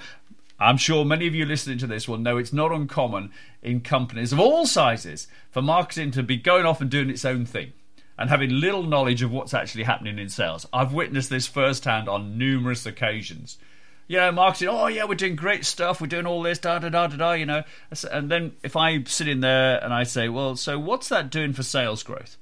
I'm 0.60 0.76
sure 0.76 1.06
many 1.06 1.26
of 1.26 1.34
you 1.34 1.46
listening 1.46 1.78
to 1.78 1.88
this 1.88 2.06
will 2.06 2.18
know 2.18 2.38
it's 2.38 2.52
not 2.52 2.74
uncommon 2.74 3.32
in 3.62 3.80
companies 3.80 4.34
of 4.34 4.42
all 4.42 4.66
sizes 4.66 5.28
for 5.50 5.62
marketing 5.62 6.12
to 6.12 6.24
be 6.24 6.36
going 6.36 6.66
off 6.66 6.82
and 6.82 6.90
doing 6.90 7.10
its 7.10 7.24
own 7.24 7.46
thing 7.46 7.72
and 8.18 8.30
having 8.30 8.50
little 8.50 8.84
knowledge 8.84 9.22
of 9.22 9.32
what's 9.32 9.54
actually 9.54 9.84
happening 9.84 10.20
in 10.20 10.28
sales. 10.28 10.68
I've 10.74 10.92
witnessed 10.92 11.30
this 11.30 11.48
firsthand 11.48 12.10
on 12.10 12.38
numerous 12.38 12.86
occasions. 12.86 13.58
You 14.08 14.18
know, 14.18 14.32
marketing, 14.32 14.68
oh 14.70 14.88
yeah, 14.88 15.06
we're 15.06 15.16
doing 15.16 15.36
great 15.36 15.66
stuff, 15.66 16.02
we're 16.02 16.08
doing 16.08 16.26
all 16.26 16.42
this, 16.42 16.60
da 16.60 16.80
da 16.80 16.90
da 16.90 17.08
da 17.08 17.16
da, 17.16 17.32
you 17.34 17.46
know. 17.46 17.64
And 18.12 18.30
then 18.30 18.54
if 18.62 18.76
I 18.76 19.04
sit 19.04 19.28
in 19.28 19.40
there 19.40 19.84
and 19.84 19.94
I 19.94 20.04
say, 20.04 20.28
well, 20.30 20.56
so 20.56 20.78
what's 20.78 21.10
that 21.10 21.30
doing 21.30 21.54
for 21.54 21.64
sales 21.64 22.04
growth? 22.04 22.38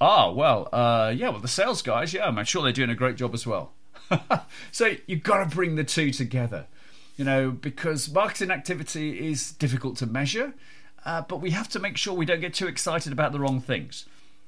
Ah, 0.00 0.30
well, 0.30 0.68
uh, 0.72 1.12
yeah, 1.16 1.30
well, 1.30 1.40
the 1.40 1.48
sales 1.48 1.80
guys, 1.80 2.12
yeah, 2.12 2.26
I'm 2.26 2.44
sure 2.44 2.62
they're 2.62 2.72
doing 2.72 2.90
a 2.90 2.94
great 2.94 3.16
job 3.16 3.34
as 3.34 3.46
well. 3.46 3.72
so 4.72 4.94
you've 5.06 5.22
got 5.22 5.48
to 5.48 5.54
bring 5.54 5.76
the 5.76 5.84
two 5.84 6.10
together, 6.10 6.66
you 7.16 7.24
know, 7.24 7.50
because 7.50 8.10
marketing 8.10 8.50
activity 8.50 9.28
is 9.28 9.52
difficult 9.52 9.96
to 9.98 10.06
measure, 10.06 10.54
uh, 11.04 11.22
but 11.22 11.40
we 11.40 11.50
have 11.50 11.68
to 11.68 11.78
make 11.78 11.96
sure 11.96 12.14
we 12.14 12.26
don't 12.26 12.40
get 12.40 12.52
too 12.52 12.66
excited 12.66 13.12
about 13.12 13.32
the 13.32 13.40
wrong 13.40 13.60
things. 13.60 14.06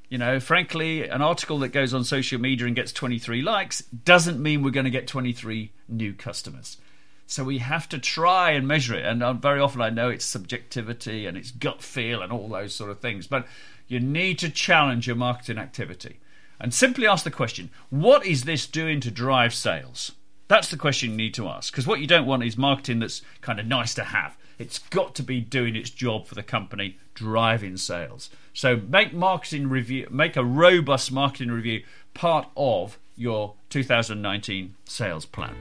You 0.09 0.17
know, 0.17 0.41
frankly, 0.41 1.07
an 1.07 1.21
article 1.21 1.59
that 1.59 1.69
goes 1.69 1.93
on 1.93 2.03
social 2.03 2.41
media 2.41 2.67
and 2.67 2.75
gets 2.75 2.93
23 2.93 3.43
likes 3.43 3.83
doesn't 3.83 4.43
mean 4.43 4.63
we're 4.63 4.71
going 4.71 4.85
to 4.85 4.91
get 4.91 5.07
23 5.07 5.71
new 5.87 6.15
customers. 6.15 6.79
So 7.27 7.45
we 7.45 7.59
have 7.59 7.91
to 7.91 7.99
try 7.99 8.53
and 8.53 8.67
measure 8.67 8.95
it. 8.95 9.05
And 9.05 9.23
uh, 9.23 9.35
very 9.35 9.61
often 9.61 9.83
I 9.83 9.91
know 9.91 10.09
it's 10.09 10.25
subjectivity 10.25 11.27
and 11.27 11.37
it's 11.37 11.51
gut 11.51 11.83
feel 11.83 12.23
and 12.23 12.33
all 12.33 12.49
those 12.49 12.75
sort 12.75 12.91
of 12.91 13.01
things. 13.01 13.27
But 13.27 13.47
you 13.87 14.01
need 14.01 14.39
to 14.39 14.49
challenge 14.49 15.07
your 15.07 15.17
marketing 15.17 15.59
activity 15.59 16.21
and 16.59 16.73
simply 16.73 17.07
ask 17.07 17.25
the 17.25 17.31
question 17.31 17.71
what 17.91 18.25
is 18.25 18.45
this 18.45 18.67
doing 18.67 19.01
to 19.01 19.11
drive 19.11 19.53
sales? 19.53 20.13
That's 20.49 20.71
the 20.71 20.79
question 20.79 21.11
you 21.11 21.17
need 21.17 21.35
to 21.35 21.49
ask 21.49 21.71
because 21.71 21.87
what 21.87 22.01
you 22.01 22.07
don't 22.07 22.27
want 22.27 22.45
is 22.45 22.57
marketing 22.57 23.01
that's 23.01 23.21
kind 23.43 23.61
of 23.61 23.67
nice 23.67 23.93
to 23.95 24.05
have. 24.05 24.39
It's 24.59 24.81
got 24.81 25.15
to 25.15 25.23
be 25.23 25.41
doing 25.41 25.77
its 25.77 25.89
job 25.89 26.27
for 26.27 26.35
the 26.35 26.43
company, 26.43 26.99
driving 27.15 27.77
sales. 27.77 28.29
So 28.53 28.77
make 28.77 29.15
marketing 29.15 29.69
review, 29.69 30.09
make 30.11 30.37
a 30.37 30.45
robust 30.45 31.13
marketing 31.13 31.53
review 31.53 31.85
part 32.13 32.49
of 32.57 32.99
your 33.15 33.55
2019 33.71 34.75
sales 34.85 35.27
plan. 35.27 35.55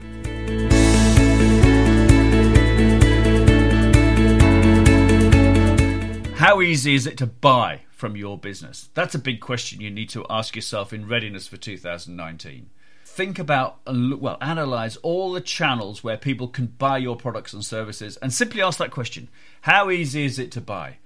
How 6.34 6.60
easy 6.60 6.96
is 6.96 7.06
it 7.06 7.16
to 7.18 7.26
buy 7.26 7.82
from 7.90 8.16
your 8.16 8.36
business? 8.36 8.90
That's 8.94 9.14
a 9.14 9.20
big 9.20 9.40
question 9.40 9.80
you 9.80 9.90
need 9.90 10.08
to 10.10 10.26
ask 10.28 10.56
yourself 10.56 10.92
in 10.92 11.06
readiness 11.06 11.46
for 11.46 11.56
2019. 11.56 12.70
Think 13.18 13.40
about 13.40 13.80
and 13.84 14.10
look, 14.10 14.22
well, 14.22 14.38
analyze 14.40 14.94
all 14.98 15.32
the 15.32 15.40
channels 15.40 16.04
where 16.04 16.16
people 16.16 16.46
can 16.46 16.66
buy 16.66 16.98
your 16.98 17.16
products 17.16 17.52
and 17.52 17.64
services 17.64 18.16
and 18.18 18.32
simply 18.32 18.62
ask 18.62 18.78
that 18.78 18.92
question 18.92 19.28
How 19.62 19.90
easy 19.90 20.24
is 20.24 20.38
it 20.38 20.52
to 20.52 20.60
buy? 20.60 20.98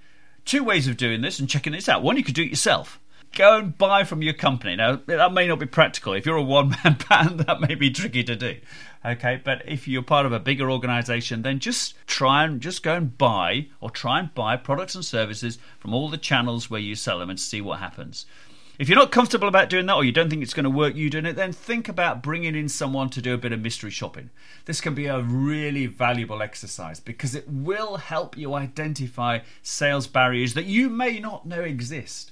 Two 0.45 0.63
ways 0.63 0.87
of 0.87 0.95
doing 0.95 1.21
this 1.21 1.39
and 1.39 1.49
checking 1.49 1.73
this 1.73 1.89
out. 1.89 2.03
One, 2.03 2.15
you 2.15 2.23
could 2.23 2.35
do 2.35 2.43
it 2.43 2.51
yourself 2.51 2.99
go 3.35 3.57
and 3.57 3.75
buy 3.75 4.03
from 4.03 4.21
your 4.21 4.35
company. 4.35 4.75
Now, 4.75 4.99
that 5.07 5.33
may 5.33 5.47
not 5.47 5.57
be 5.57 5.65
practical. 5.65 6.13
If 6.13 6.27
you're 6.27 6.37
a 6.37 6.43
one 6.43 6.69
man 6.83 6.99
band, 7.09 7.39
that 7.39 7.61
may 7.61 7.73
be 7.73 7.89
tricky 7.89 8.23
to 8.25 8.35
do. 8.35 8.57
Okay, 9.03 9.41
but 9.43 9.63
if 9.67 9.87
you're 9.87 10.03
part 10.03 10.27
of 10.27 10.33
a 10.33 10.39
bigger 10.39 10.69
organization, 10.69 11.41
then 11.41 11.57
just 11.57 11.95
try 12.05 12.43
and 12.43 12.61
just 12.61 12.83
go 12.83 12.93
and 12.93 13.17
buy 13.17 13.69
or 13.81 13.89
try 13.89 14.19
and 14.19 14.31
buy 14.35 14.55
products 14.55 14.93
and 14.93 15.03
services 15.03 15.57
from 15.79 15.95
all 15.95 16.09
the 16.09 16.17
channels 16.19 16.69
where 16.69 16.79
you 16.79 16.93
sell 16.93 17.17
them 17.17 17.31
and 17.31 17.39
see 17.39 17.59
what 17.59 17.79
happens. 17.79 18.27
If 18.79 18.89
you're 18.89 18.97
not 18.97 19.11
comfortable 19.11 19.47
about 19.47 19.69
doing 19.69 19.85
that 19.85 19.95
or 19.95 20.03
you 20.03 20.11
don't 20.11 20.31
think 20.31 20.41
it's 20.41 20.55
going 20.55 20.63
to 20.63 20.69
work 20.69 20.95
you 20.95 21.07
doing 21.07 21.27
it, 21.27 21.35
then 21.35 21.53
think 21.53 21.87
about 21.87 22.23
bringing 22.23 22.55
in 22.55 22.67
someone 22.67 23.07
to 23.11 23.21
do 23.21 23.35
a 23.35 23.37
bit 23.37 23.51
of 23.51 23.61
mystery 23.61 23.91
shopping. 23.91 24.31
This 24.65 24.81
can 24.81 24.95
be 24.95 25.05
a 25.05 25.21
really 25.21 25.85
valuable 25.85 26.41
exercise 26.41 26.99
because 26.99 27.35
it 27.35 27.47
will 27.47 27.97
help 27.97 28.35
you 28.35 28.55
identify 28.55 29.39
sales 29.61 30.07
barriers 30.07 30.55
that 30.55 30.65
you 30.65 30.89
may 30.89 31.19
not 31.19 31.45
know 31.45 31.61
exist 31.61 32.31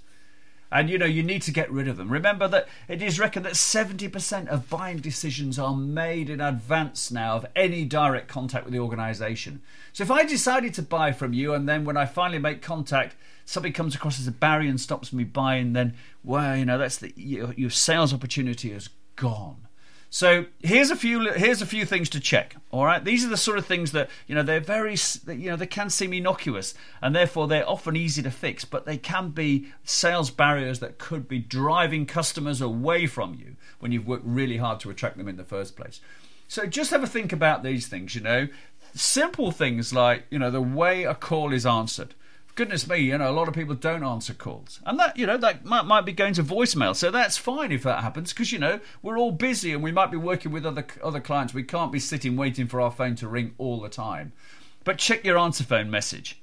and 0.71 0.89
you 0.89 0.97
know 0.97 1.05
you 1.05 1.21
need 1.21 1.43
to 1.43 1.51
get 1.51 1.71
rid 1.71 1.87
of 1.87 1.97
them. 1.97 2.09
Remember 2.09 2.47
that 2.47 2.67
it 2.87 3.03
is 3.03 3.19
reckoned 3.19 3.45
that 3.45 3.53
70% 3.53 4.47
of 4.47 4.67
buying 4.67 4.97
decisions 4.97 5.59
are 5.59 5.75
made 5.75 6.27
in 6.27 6.41
advance 6.41 7.11
now 7.11 7.35
of 7.35 7.45
any 7.55 7.85
direct 7.85 8.27
contact 8.29 8.65
with 8.65 8.73
the 8.73 8.79
organization. 8.79 9.61
So 9.93 10.03
if 10.03 10.09
I 10.09 10.23
decided 10.23 10.73
to 10.75 10.81
buy 10.81 11.11
from 11.11 11.33
you 11.33 11.53
and 11.53 11.69
then 11.69 11.85
when 11.85 11.97
I 11.97 12.05
finally 12.05 12.39
make 12.39 12.63
contact 12.63 13.15
somebody 13.51 13.73
comes 13.73 13.95
across 13.95 14.19
as 14.19 14.27
a 14.27 14.31
barrier 14.31 14.69
and 14.69 14.79
stops 14.79 15.11
me 15.11 15.23
buying 15.23 15.73
then 15.73 15.93
well 16.23 16.55
you 16.55 16.65
know 16.65 16.77
that's 16.77 16.97
the 16.97 17.11
your, 17.15 17.53
your 17.53 17.69
sales 17.69 18.13
opportunity 18.13 18.71
is 18.71 18.89
gone. 19.15 19.67
So 20.13 20.47
here's 20.59 20.91
a 20.91 20.95
few 20.97 21.31
here's 21.31 21.61
a 21.61 21.65
few 21.65 21.85
things 21.85 22.09
to 22.09 22.19
check. 22.19 22.57
All 22.69 22.83
right, 22.83 23.01
these 23.01 23.23
are 23.23 23.29
the 23.29 23.37
sort 23.37 23.57
of 23.57 23.65
things 23.65 23.93
that 23.93 24.09
you 24.27 24.35
know 24.35 24.43
they're 24.43 24.59
very 24.59 24.97
you 25.27 25.49
know 25.49 25.55
they 25.55 25.67
can 25.67 25.89
seem 25.89 26.11
innocuous 26.11 26.73
and 27.01 27.15
therefore 27.15 27.47
they're 27.47 27.69
often 27.69 27.95
easy 27.95 28.21
to 28.23 28.31
fix, 28.31 28.65
but 28.65 28.85
they 28.85 28.97
can 28.97 29.29
be 29.29 29.67
sales 29.85 30.29
barriers 30.29 30.79
that 30.79 30.97
could 30.97 31.29
be 31.29 31.39
driving 31.39 32.05
customers 32.05 32.59
away 32.59 33.07
from 33.07 33.35
you 33.35 33.55
when 33.79 33.93
you've 33.93 34.07
worked 34.07 34.25
really 34.25 34.57
hard 34.57 34.81
to 34.81 34.89
attract 34.89 35.17
them 35.17 35.29
in 35.29 35.37
the 35.37 35.45
first 35.45 35.77
place. 35.77 36.01
So 36.49 36.65
just 36.65 36.91
have 36.91 37.03
a 37.03 37.07
think 37.07 37.31
about 37.31 37.63
these 37.63 37.87
things. 37.87 38.13
You 38.13 38.21
know, 38.21 38.47
simple 38.93 39.51
things 39.51 39.93
like 39.93 40.25
you 40.29 40.39
know 40.39 40.51
the 40.51 40.61
way 40.61 41.05
a 41.05 41.15
call 41.15 41.53
is 41.53 41.65
answered 41.65 42.15
goodness 42.55 42.87
me, 42.87 42.97
you 42.97 43.17
know, 43.17 43.29
a 43.29 43.33
lot 43.33 43.47
of 43.47 43.53
people 43.53 43.75
don't 43.75 44.03
answer 44.03 44.33
calls. 44.33 44.79
And 44.85 44.99
that, 44.99 45.17
you 45.17 45.25
know, 45.25 45.37
that 45.37 45.65
might, 45.65 45.85
might 45.85 46.05
be 46.05 46.13
going 46.13 46.33
to 46.35 46.43
voicemail. 46.43 46.95
So 46.95 47.11
that's 47.11 47.37
fine 47.37 47.71
if 47.71 47.83
that 47.83 48.01
happens 48.01 48.33
because, 48.33 48.51
you 48.51 48.59
know, 48.59 48.79
we're 49.01 49.17
all 49.17 49.31
busy 49.31 49.73
and 49.73 49.83
we 49.83 49.91
might 49.91 50.11
be 50.11 50.17
working 50.17 50.51
with 50.51 50.65
other, 50.65 50.85
other 51.03 51.19
clients. 51.19 51.53
We 51.53 51.63
can't 51.63 51.91
be 51.91 51.99
sitting 51.99 52.35
waiting 52.35 52.67
for 52.67 52.81
our 52.81 52.91
phone 52.91 53.15
to 53.17 53.27
ring 53.27 53.53
all 53.57 53.79
the 53.79 53.89
time. 53.89 54.33
But 54.83 54.97
check 54.97 55.23
your 55.23 55.37
answer 55.37 55.63
phone 55.63 55.89
message. 55.89 56.41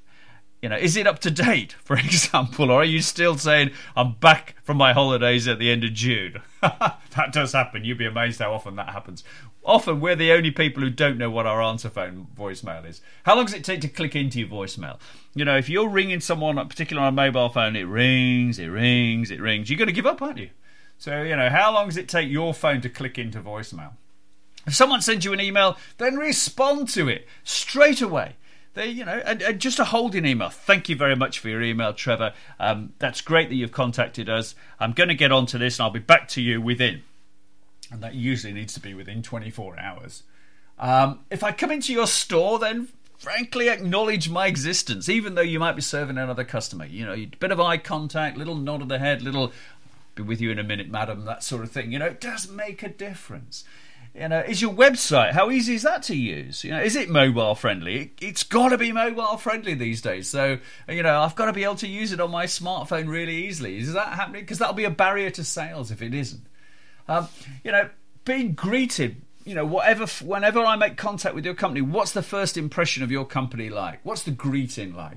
You 0.62 0.68
know, 0.68 0.76
is 0.76 0.96
it 0.96 1.06
up 1.06 1.20
to 1.20 1.30
date, 1.30 1.72
for 1.84 1.96
example, 1.96 2.70
or 2.70 2.80
are 2.80 2.84
you 2.84 3.00
still 3.00 3.36
saying 3.36 3.70
I'm 3.96 4.14
back 4.14 4.56
from 4.62 4.76
my 4.76 4.92
holidays 4.92 5.46
at 5.46 5.58
the 5.58 5.70
end 5.70 5.84
of 5.84 5.92
June? 5.94 6.42
that 6.60 7.32
does 7.32 7.52
happen. 7.52 7.84
You'd 7.84 7.98
be 7.98 8.06
amazed 8.06 8.40
how 8.40 8.52
often 8.52 8.76
that 8.76 8.90
happens. 8.90 9.22
Often 9.68 10.00
we're 10.00 10.16
the 10.16 10.32
only 10.32 10.50
people 10.50 10.82
who 10.82 10.88
don't 10.88 11.18
know 11.18 11.28
what 11.28 11.44
our 11.44 11.60
answer 11.62 11.90
phone 11.90 12.26
voicemail 12.34 12.88
is. 12.88 13.02
How 13.24 13.36
long 13.36 13.44
does 13.44 13.52
it 13.52 13.64
take 13.64 13.82
to 13.82 13.88
click 13.88 14.16
into 14.16 14.40
your 14.40 14.48
voicemail? 14.48 14.98
You 15.34 15.44
know, 15.44 15.58
if 15.58 15.68
you're 15.68 15.90
ringing 15.90 16.20
someone, 16.20 16.56
particularly 16.66 17.06
on 17.06 17.12
a 17.12 17.14
mobile 17.14 17.50
phone, 17.50 17.76
it 17.76 17.82
rings, 17.82 18.58
it 18.58 18.68
rings, 18.68 19.30
it 19.30 19.42
rings. 19.42 19.68
You're 19.68 19.76
going 19.76 19.88
to 19.88 19.92
give 19.92 20.06
up, 20.06 20.22
aren't 20.22 20.38
you? 20.38 20.48
So, 20.96 21.22
you 21.22 21.36
know, 21.36 21.50
how 21.50 21.74
long 21.74 21.88
does 21.88 21.98
it 21.98 22.08
take 22.08 22.30
your 22.30 22.54
phone 22.54 22.80
to 22.80 22.88
click 22.88 23.18
into 23.18 23.42
voicemail? 23.42 23.92
If 24.66 24.74
someone 24.74 25.02
sends 25.02 25.26
you 25.26 25.34
an 25.34 25.40
email, 25.40 25.76
then 25.98 26.16
respond 26.16 26.88
to 26.90 27.06
it 27.06 27.28
straight 27.44 28.00
away. 28.00 28.36
They, 28.72 28.86
you 28.88 29.04
know, 29.04 29.20
and, 29.22 29.42
and, 29.42 29.60
just 29.60 29.78
a 29.78 29.84
holding 29.84 30.24
email. 30.24 30.48
Thank 30.48 30.88
you 30.88 30.96
very 30.96 31.14
much 31.14 31.40
for 31.40 31.50
your 31.50 31.60
email, 31.60 31.92
Trevor. 31.92 32.32
Um, 32.58 32.94
that's 33.00 33.20
great 33.20 33.50
that 33.50 33.54
you've 33.54 33.72
contacted 33.72 34.30
us. 34.30 34.54
I'm 34.80 34.92
going 34.92 35.10
to 35.10 35.14
get 35.14 35.30
onto 35.30 35.58
this, 35.58 35.78
and 35.78 35.84
I'll 35.84 35.90
be 35.90 35.98
back 35.98 36.26
to 36.28 36.40
you 36.40 36.62
within. 36.62 37.02
And 37.90 38.02
that 38.02 38.14
usually 38.14 38.52
needs 38.52 38.74
to 38.74 38.80
be 38.80 38.94
within 38.94 39.22
24 39.22 39.78
hours. 39.78 40.22
Um, 40.78 41.20
if 41.30 41.42
I 41.42 41.52
come 41.52 41.70
into 41.70 41.92
your 41.92 42.06
store, 42.06 42.58
then 42.58 42.88
frankly 43.18 43.68
acknowledge 43.68 44.28
my 44.28 44.46
existence, 44.46 45.08
even 45.08 45.34
though 45.34 45.42
you 45.42 45.58
might 45.58 45.74
be 45.74 45.82
serving 45.82 46.18
another 46.18 46.44
customer. 46.44 46.86
You 46.86 47.06
know, 47.06 47.14
a 47.14 47.26
bit 47.26 47.50
of 47.50 47.60
eye 47.60 47.78
contact, 47.78 48.36
little 48.36 48.54
nod 48.54 48.82
of 48.82 48.88
the 48.88 48.98
head, 48.98 49.22
little 49.22 49.52
be 50.14 50.22
with 50.22 50.40
you 50.40 50.50
in 50.50 50.58
a 50.58 50.64
minute, 50.64 50.90
madam, 50.90 51.24
that 51.24 51.42
sort 51.42 51.62
of 51.62 51.70
thing. 51.70 51.92
You 51.92 51.98
know, 51.98 52.06
it 52.06 52.20
does 52.20 52.50
make 52.50 52.82
a 52.82 52.88
difference. 52.88 53.64
You 54.14 54.28
know, 54.28 54.40
is 54.40 54.60
your 54.60 54.72
website 54.72 55.32
how 55.32 55.50
easy 55.50 55.74
is 55.74 55.82
that 55.82 56.02
to 56.04 56.16
use? 56.16 56.64
You 56.64 56.72
know, 56.72 56.80
is 56.80 56.96
it 56.96 57.08
mobile 57.08 57.54
friendly? 57.54 58.12
It, 58.20 58.24
has 58.24 58.42
got 58.42 58.70
to 58.70 58.78
be 58.78 58.90
mobile 58.90 59.36
friendly 59.36 59.74
these 59.74 60.02
days. 60.02 60.28
So 60.28 60.58
you 60.88 61.02
know, 61.02 61.20
I've 61.20 61.36
got 61.36 61.46
to 61.46 61.52
be 61.52 61.64
able 61.64 61.76
to 61.76 61.88
use 61.88 62.12
it 62.12 62.20
on 62.20 62.30
my 62.30 62.46
smartphone 62.46 63.08
really 63.08 63.46
easily. 63.46 63.78
Is 63.78 63.92
that 63.92 64.14
happening? 64.14 64.42
Because 64.42 64.58
that'll 64.58 64.74
be 64.74 64.84
a 64.84 64.90
barrier 64.90 65.30
to 65.30 65.44
sales 65.44 65.90
if 65.90 66.02
it 66.02 66.14
isn't. 66.14 66.42
Um, 67.08 67.28
you 67.64 67.72
know, 67.72 67.88
being 68.24 68.52
greeted. 68.52 69.22
You 69.44 69.54
know, 69.54 69.64
whatever. 69.64 70.06
Whenever 70.24 70.60
I 70.60 70.76
make 70.76 70.96
contact 70.96 71.34
with 71.34 71.44
your 71.44 71.54
company, 71.54 71.80
what's 71.80 72.12
the 72.12 72.22
first 72.22 72.56
impression 72.56 73.02
of 73.02 73.10
your 73.10 73.24
company 73.24 73.70
like? 73.70 74.00
What's 74.04 74.22
the 74.22 74.30
greeting 74.30 74.94
like? 74.94 75.16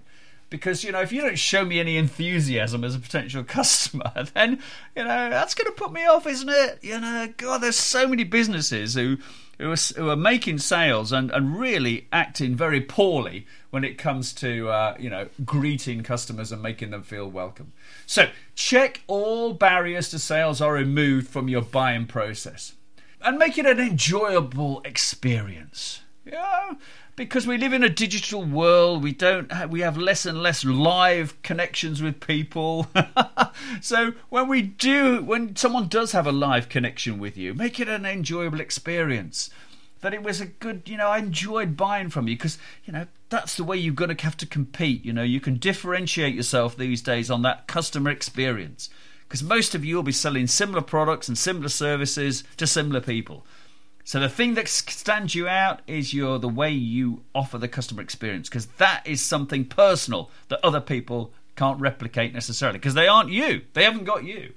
Because 0.52 0.84
you 0.84 0.92
know 0.92 1.02
if 1.02 1.12
you 1.12 1.22
don't 1.22 1.40
show 1.40 1.66
me 1.66 1.80
any 1.80 1.98
enthusiasm 1.98 2.84
as 2.84 2.94
a 2.94 3.00
potential 3.00 3.44
customer 3.48 4.12
then 4.36 4.60
you 4.96 5.04
know 5.04 5.30
that's 5.32 5.56
going 5.56 5.66
to 5.66 5.72
put 5.72 5.92
me 5.92 6.06
off 6.06 6.28
isn't 6.28 6.50
it? 6.50 6.78
You 6.84 7.00
know 7.00 7.34
god 7.38 7.60
there's 7.60 7.76
so 7.76 8.08
many 8.08 8.24
businesses 8.24 8.94
who 8.94 9.18
who 9.58 9.72
are, 9.72 9.78
who 9.96 10.10
are 10.10 10.16
making 10.16 10.58
sales 10.60 11.12
and, 11.12 11.32
and 11.32 11.60
really 11.60 12.08
acting 12.12 12.56
very 12.56 12.82
poorly 12.82 13.46
when 13.70 13.84
it 13.84 13.98
comes 13.98 14.34
to 14.34 14.70
uh, 14.70 14.96
you 15.00 15.10
know 15.10 15.28
greeting 15.44 16.04
customers 16.04 16.52
and 16.52 16.62
making 16.62 16.92
them 16.92 17.02
feel 17.02 17.28
welcome. 17.28 17.72
So 18.06 18.30
check 18.54 19.02
all 19.08 19.54
barriers 19.54 20.10
to 20.10 20.20
sales 20.20 20.62
are 20.62 20.74
removed 20.74 21.28
from 21.28 21.48
your 21.48 21.62
buying 21.62 22.06
process 22.06 22.74
and 23.22 23.38
make 23.38 23.58
it 23.58 23.66
an 23.66 23.80
enjoyable 23.80 24.82
experience. 24.84 26.02
Yeah 26.26 26.74
because 27.16 27.46
we 27.46 27.58
live 27.58 27.74
in 27.74 27.84
a 27.84 27.90
digital 27.90 28.44
world 28.44 29.04
we 29.04 29.12
don't 29.12 29.52
have, 29.52 29.70
we 29.70 29.82
have 29.82 29.98
less 29.98 30.26
and 30.26 30.42
less 30.42 30.64
live 30.64 31.40
connections 31.42 32.02
with 32.02 32.20
people. 32.20 32.88
So 33.82 34.14
when 34.30 34.48
we 34.48 34.62
do 34.62 35.24
when 35.24 35.56
someone 35.56 35.88
does 35.88 36.14
have 36.14 36.26
a 36.26 36.32
live 36.32 36.68
connection 36.70 37.20
with 37.20 37.38
you 37.38 37.54
make 37.54 37.80
it 37.80 37.88
an 37.88 38.06
enjoyable 38.06 38.60
experience. 38.60 39.50
That 40.02 40.14
it 40.14 40.24
was 40.24 40.42
a 40.42 40.48
good 40.48 40.84
you 40.86 40.98
know 40.98 41.08
i 41.08 41.20
enjoyed 41.20 41.78
buying 41.78 42.10
from 42.10 42.28
you 42.28 42.36
because 42.36 42.58
you 42.86 42.94
know 42.94 43.06
that's 43.30 43.56
the 43.56 43.64
way 43.64 43.78
you're 43.78 43.94
going 43.94 44.16
to 44.16 44.24
have 44.24 44.38
to 44.38 44.46
compete 44.46 45.06
you 45.06 45.14
know. 45.14 45.24
You 45.24 45.40
can 45.40 45.58
differentiate 45.58 46.34
yourself 46.34 46.76
these 46.76 47.02
days 47.02 47.30
on 47.30 47.44
that 47.44 47.68
customer 47.68 48.10
experience 48.10 48.90
because 49.28 49.44
most 49.44 49.76
of 49.76 49.86
you 49.86 49.96
will 49.96 50.04
be 50.04 50.12
selling 50.12 50.48
similar 50.48 50.82
products 50.82 51.28
and 51.28 51.38
similar 51.38 51.70
services 51.70 52.44
to 52.58 52.66
similar 52.66 53.02
people 53.02 53.46
So 54.04 54.20
the 54.20 54.30
thing 54.30 54.56
that 54.56 54.68
stands 54.68 55.36
you 55.36 55.48
out 55.48 55.82
is 55.88 56.14
your 56.14 56.40
the 56.40 56.50
way 56.50 56.72
you 56.72 57.24
offer 57.34 57.58
the 57.58 57.68
customer 57.68 58.02
experience 58.02 58.50
because 58.50 58.68
that 58.78 59.04
is 59.06 59.22
something 59.22 59.66
personal 59.66 60.30
that 60.50 60.64
other 60.64 60.82
people 60.82 61.32
can't 61.56 61.80
replicate 61.80 62.34
necessarily 62.34 62.80
because 62.80 62.94
they 62.94 63.08
aren't 63.08 63.30
you. 63.30 63.62
They 63.74 63.84
haven't 63.84 64.06
got 64.06 64.24
you. 64.24 64.54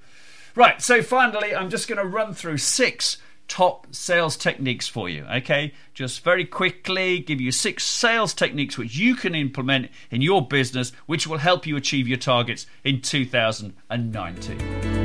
Right, 0.55 0.81
so 0.81 1.01
finally 1.01 1.55
I'm 1.55 1.69
just 1.69 1.87
going 1.87 1.99
to 1.99 2.05
run 2.05 2.33
through 2.33 2.57
six 2.57 3.17
top 3.47 3.87
sales 3.91 4.37
techniques 4.37 4.87
for 4.87 5.09
you. 5.09 5.25
Okay, 5.31 5.73
just 5.93 6.23
very 6.23 6.45
quickly 6.45 7.19
give 7.19 7.39
you 7.39 7.51
six 7.51 7.83
sales 7.83 8.33
techniques 8.33 8.77
which 8.77 8.95
you 8.95 9.15
can 9.15 9.35
implement 9.35 9.91
in 10.09 10.21
your 10.21 10.47
business, 10.47 10.91
which 11.05 11.27
will 11.27 11.37
help 11.37 11.67
you 11.67 11.75
achieve 11.75 12.07
your 12.07 12.17
targets 12.17 12.65
in 12.83 13.01
2019. 13.01 15.04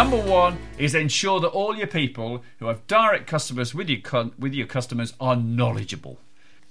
Number 0.00 0.16
one 0.16 0.56
is 0.78 0.94
ensure 0.94 1.40
that 1.40 1.48
all 1.48 1.76
your 1.76 1.86
people 1.86 2.42
who 2.58 2.68
have 2.68 2.86
direct 2.86 3.26
customers 3.26 3.74
with 3.74 3.90
your 3.90 4.00
with 4.38 4.54
your 4.54 4.66
customers 4.66 5.12
are 5.20 5.36
knowledgeable. 5.36 6.18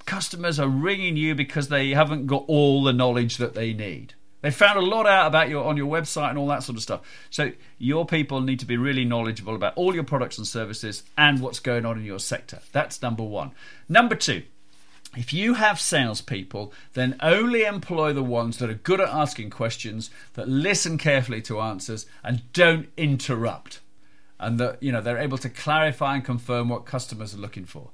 Customers 0.07 0.59
are 0.59 0.67
ringing 0.67 1.15
you 1.15 1.35
because 1.35 1.67
they 1.67 1.91
haven't 1.91 2.25
got 2.25 2.43
all 2.47 2.81
the 2.81 2.91
knowledge 2.91 3.37
that 3.37 3.53
they 3.53 3.71
need. 3.71 4.15
They 4.41 4.49
found 4.49 4.79
a 4.79 4.81
lot 4.81 5.05
out 5.05 5.27
about 5.27 5.47
you 5.47 5.59
on 5.59 5.77
your 5.77 5.85
website 5.85 6.31
and 6.31 6.39
all 6.39 6.47
that 6.47 6.63
sort 6.63 6.75
of 6.77 6.81
stuff. 6.81 7.01
So 7.29 7.51
your 7.77 8.03
people 8.03 8.41
need 8.41 8.61
to 8.61 8.65
be 8.65 8.77
really 8.77 9.05
knowledgeable 9.05 9.53
about 9.53 9.73
all 9.75 9.93
your 9.93 10.03
products 10.03 10.39
and 10.39 10.47
services 10.47 11.03
and 11.15 11.39
what's 11.39 11.59
going 11.59 11.85
on 11.85 11.99
in 11.99 12.05
your 12.05 12.17
sector. 12.17 12.61
That's 12.71 12.99
number 13.03 13.23
one. 13.23 13.51
Number 13.87 14.15
two, 14.15 14.41
if 15.19 15.33
you 15.33 15.55
have 15.55 15.81
salespeople, 15.81 16.71
then 16.93 17.17
only 17.19 17.65
employ 17.65 18.13
the 18.13 18.23
ones 18.23 18.57
that 18.57 18.69
are 18.69 18.75
good 18.75 19.01
at 19.01 19.09
asking 19.09 19.49
questions, 19.49 20.09
that 20.35 20.47
listen 20.47 20.97
carefully 20.97 21.41
to 21.41 21.59
answers, 21.59 22.05
and 22.23 22.41
don't 22.53 22.87
interrupt. 22.95 23.81
And 24.39 24.57
that 24.61 24.81
you 24.81 24.93
know 24.93 25.01
they're 25.01 25.17
able 25.17 25.37
to 25.39 25.49
clarify 25.49 26.15
and 26.15 26.23
confirm 26.23 26.69
what 26.69 26.85
customers 26.85 27.35
are 27.35 27.39
looking 27.39 27.65
for. 27.65 27.89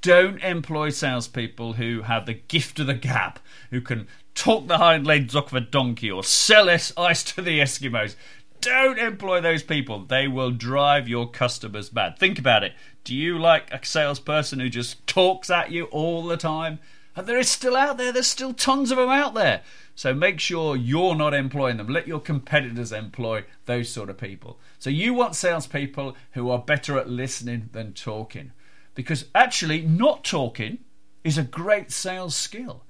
Don't 0.00 0.38
employ 0.44 0.90
salespeople 0.90 1.72
who 1.72 2.02
have 2.02 2.26
the 2.26 2.34
gift 2.34 2.78
of 2.78 2.86
the 2.86 2.94
gab, 2.94 3.40
who 3.70 3.80
can 3.80 4.06
talk 4.36 4.68
the 4.68 4.78
hind 4.78 5.04
legs 5.04 5.34
off 5.34 5.48
of 5.48 5.54
a 5.54 5.60
donkey 5.60 6.08
or 6.08 6.22
sell 6.22 6.70
ice 6.70 7.24
to 7.24 7.42
the 7.42 7.58
Eskimos. 7.58 8.14
Don't 8.60 8.98
employ 8.98 9.40
those 9.40 9.62
people. 9.62 10.04
They 10.04 10.28
will 10.28 10.50
drive 10.50 11.08
your 11.08 11.30
customers 11.30 11.92
mad. 11.92 12.18
Think 12.18 12.38
about 12.38 12.62
it. 12.62 12.74
Do 13.04 13.14
you 13.14 13.38
like 13.38 13.72
a 13.72 13.84
salesperson 13.84 14.60
who 14.60 14.68
just 14.68 15.06
talks 15.06 15.48
at 15.48 15.70
you 15.70 15.84
all 15.86 16.24
the 16.24 16.36
time? 16.36 16.78
And 17.16 17.26
there 17.26 17.38
is 17.38 17.48
still 17.48 17.74
out 17.74 17.96
there, 17.96 18.12
there's 18.12 18.26
still 18.26 18.52
tons 18.52 18.90
of 18.90 18.98
them 18.98 19.08
out 19.08 19.34
there. 19.34 19.62
So 19.94 20.14
make 20.14 20.40
sure 20.40 20.76
you're 20.76 21.14
not 21.14 21.34
employing 21.34 21.78
them. 21.78 21.88
Let 21.88 22.06
your 22.06 22.20
competitors 22.20 22.92
employ 22.92 23.44
those 23.66 23.88
sort 23.88 24.10
of 24.10 24.18
people. 24.18 24.58
So 24.78 24.90
you 24.90 25.14
want 25.14 25.34
salespeople 25.34 26.16
who 26.32 26.50
are 26.50 26.58
better 26.58 26.98
at 26.98 27.08
listening 27.08 27.70
than 27.72 27.94
talking. 27.94 28.52
Because 28.94 29.26
actually, 29.34 29.82
not 29.82 30.24
talking 30.24 30.78
is 31.24 31.38
a 31.38 31.42
great 31.42 31.90
sales 31.90 32.36
skill. 32.36 32.84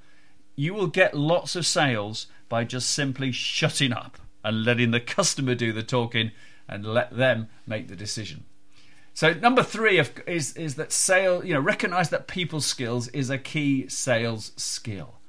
You 0.57 0.75
will 0.75 0.89
get 0.89 1.15
lots 1.15 1.55
of 1.57 1.67
sales 1.67 2.27
by 2.49 2.65
just 2.65 2.91
simply 2.91 3.33
shutting 3.33 3.93
up 3.93 4.19
and 4.45 4.65
letting 4.65 4.91
the 4.91 5.01
customer 5.01 5.55
do 5.55 5.73
the 5.73 5.83
talking 5.83 6.33
and 6.69 6.85
let 6.85 7.17
them 7.17 7.49
make 7.67 7.89
the 7.89 7.97
decision. 7.97 8.45
So 9.13 9.33
number 9.35 9.63
three 9.63 9.99
is 10.27 10.57
is 10.57 10.77
that 10.77 10.93
sale. 10.93 11.45
You 11.45 11.55
know, 11.55 11.61
recognize 11.61 12.11
that 12.11 12.27
people 12.27 12.61
skills 12.61 13.09
is 13.09 13.29
a 13.29 13.39
key 13.39 13.89
sales 13.89 14.53
skill. 14.57 15.21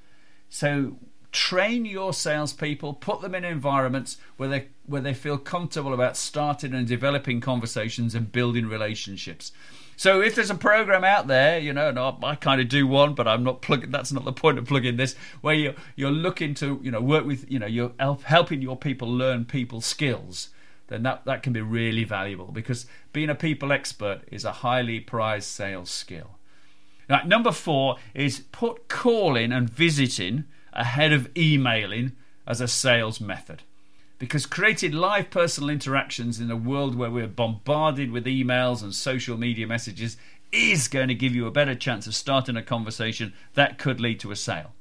So 0.49 0.97
train 1.31 1.85
your 1.85 2.13
salespeople, 2.13 2.93
put 2.95 3.21
them 3.21 3.33
in 3.33 3.43
environments 3.43 4.17
where 4.37 4.49
they 4.49 4.67
where 4.85 5.01
they 5.01 5.13
feel 5.13 5.37
comfortable 5.37 5.93
about 5.93 6.17
starting 6.17 6.73
and 6.73 6.87
developing 6.87 7.41
conversations 7.41 8.13
and 8.13 8.31
building 8.31 8.67
relationships. 8.67 9.51
So 10.01 10.19
if 10.19 10.33
there's 10.33 10.49
a 10.49 10.55
program 10.55 11.03
out 11.03 11.27
there, 11.27 11.59
you 11.59 11.73
know, 11.73 11.89
and 11.89 11.99
I, 11.99 12.15
I 12.23 12.33
kind 12.33 12.59
of 12.59 12.67
do 12.67 12.87
one, 12.87 13.13
but 13.13 13.27
I'm 13.27 13.43
not 13.43 13.61
plugging. 13.61 13.91
That's 13.91 14.11
not 14.11 14.25
the 14.25 14.33
point 14.33 14.57
of 14.57 14.65
plugging 14.65 14.97
this. 14.97 15.13
Where 15.41 15.53
you 15.53 15.75
you're 15.95 16.09
looking 16.09 16.55
to 16.55 16.79
you 16.81 16.89
know 16.89 16.99
work 16.99 17.23
with 17.23 17.45
you 17.51 17.59
know 17.59 17.67
you're 17.67 17.91
help, 17.99 18.23
helping 18.23 18.63
your 18.63 18.75
people 18.75 19.07
learn 19.07 19.45
people 19.45 19.79
skills. 19.79 20.49
Then 20.87 21.03
that, 21.03 21.25
that 21.25 21.43
can 21.43 21.53
be 21.53 21.61
really 21.61 22.03
valuable 22.03 22.47
because 22.47 22.87
being 23.13 23.29
a 23.29 23.35
people 23.35 23.71
expert 23.71 24.21
is 24.31 24.43
a 24.43 24.51
highly 24.51 24.99
prized 24.99 25.49
sales 25.49 25.91
skill. 25.91 26.31
Number 27.07 27.51
four 27.51 27.97
is 28.15 28.39
put 28.51 28.87
calling 28.87 29.51
and 29.51 29.69
visiting 29.69 30.45
ahead 30.73 31.13
of 31.13 31.29
emailing 31.37 32.13
as 32.47 32.59
a 32.59 32.67
sales 32.67 33.21
method 33.21 33.61
because 34.21 34.45
creating 34.45 34.91
live 34.91 35.31
personal 35.31 35.71
interactions 35.71 36.39
in 36.39 36.51
a 36.51 36.55
world 36.55 36.93
where 36.93 37.09
we're 37.09 37.25
bombarded 37.25 38.11
with 38.11 38.27
emails 38.27 38.83
and 38.83 38.93
social 38.93 39.35
media 39.35 39.65
messages 39.65 40.15
is 40.51 40.87
going 40.87 41.07
to 41.07 41.15
give 41.15 41.33
you 41.33 41.47
a 41.47 41.51
better 41.51 41.73
chance 41.73 42.05
of 42.05 42.13
starting 42.13 42.55
a 42.55 42.61
conversation 42.61 43.33
that 43.55 43.79
could 43.79 43.99
lead 43.99 44.19
to 44.19 44.29
a 44.29 44.35
sale. 44.35 44.73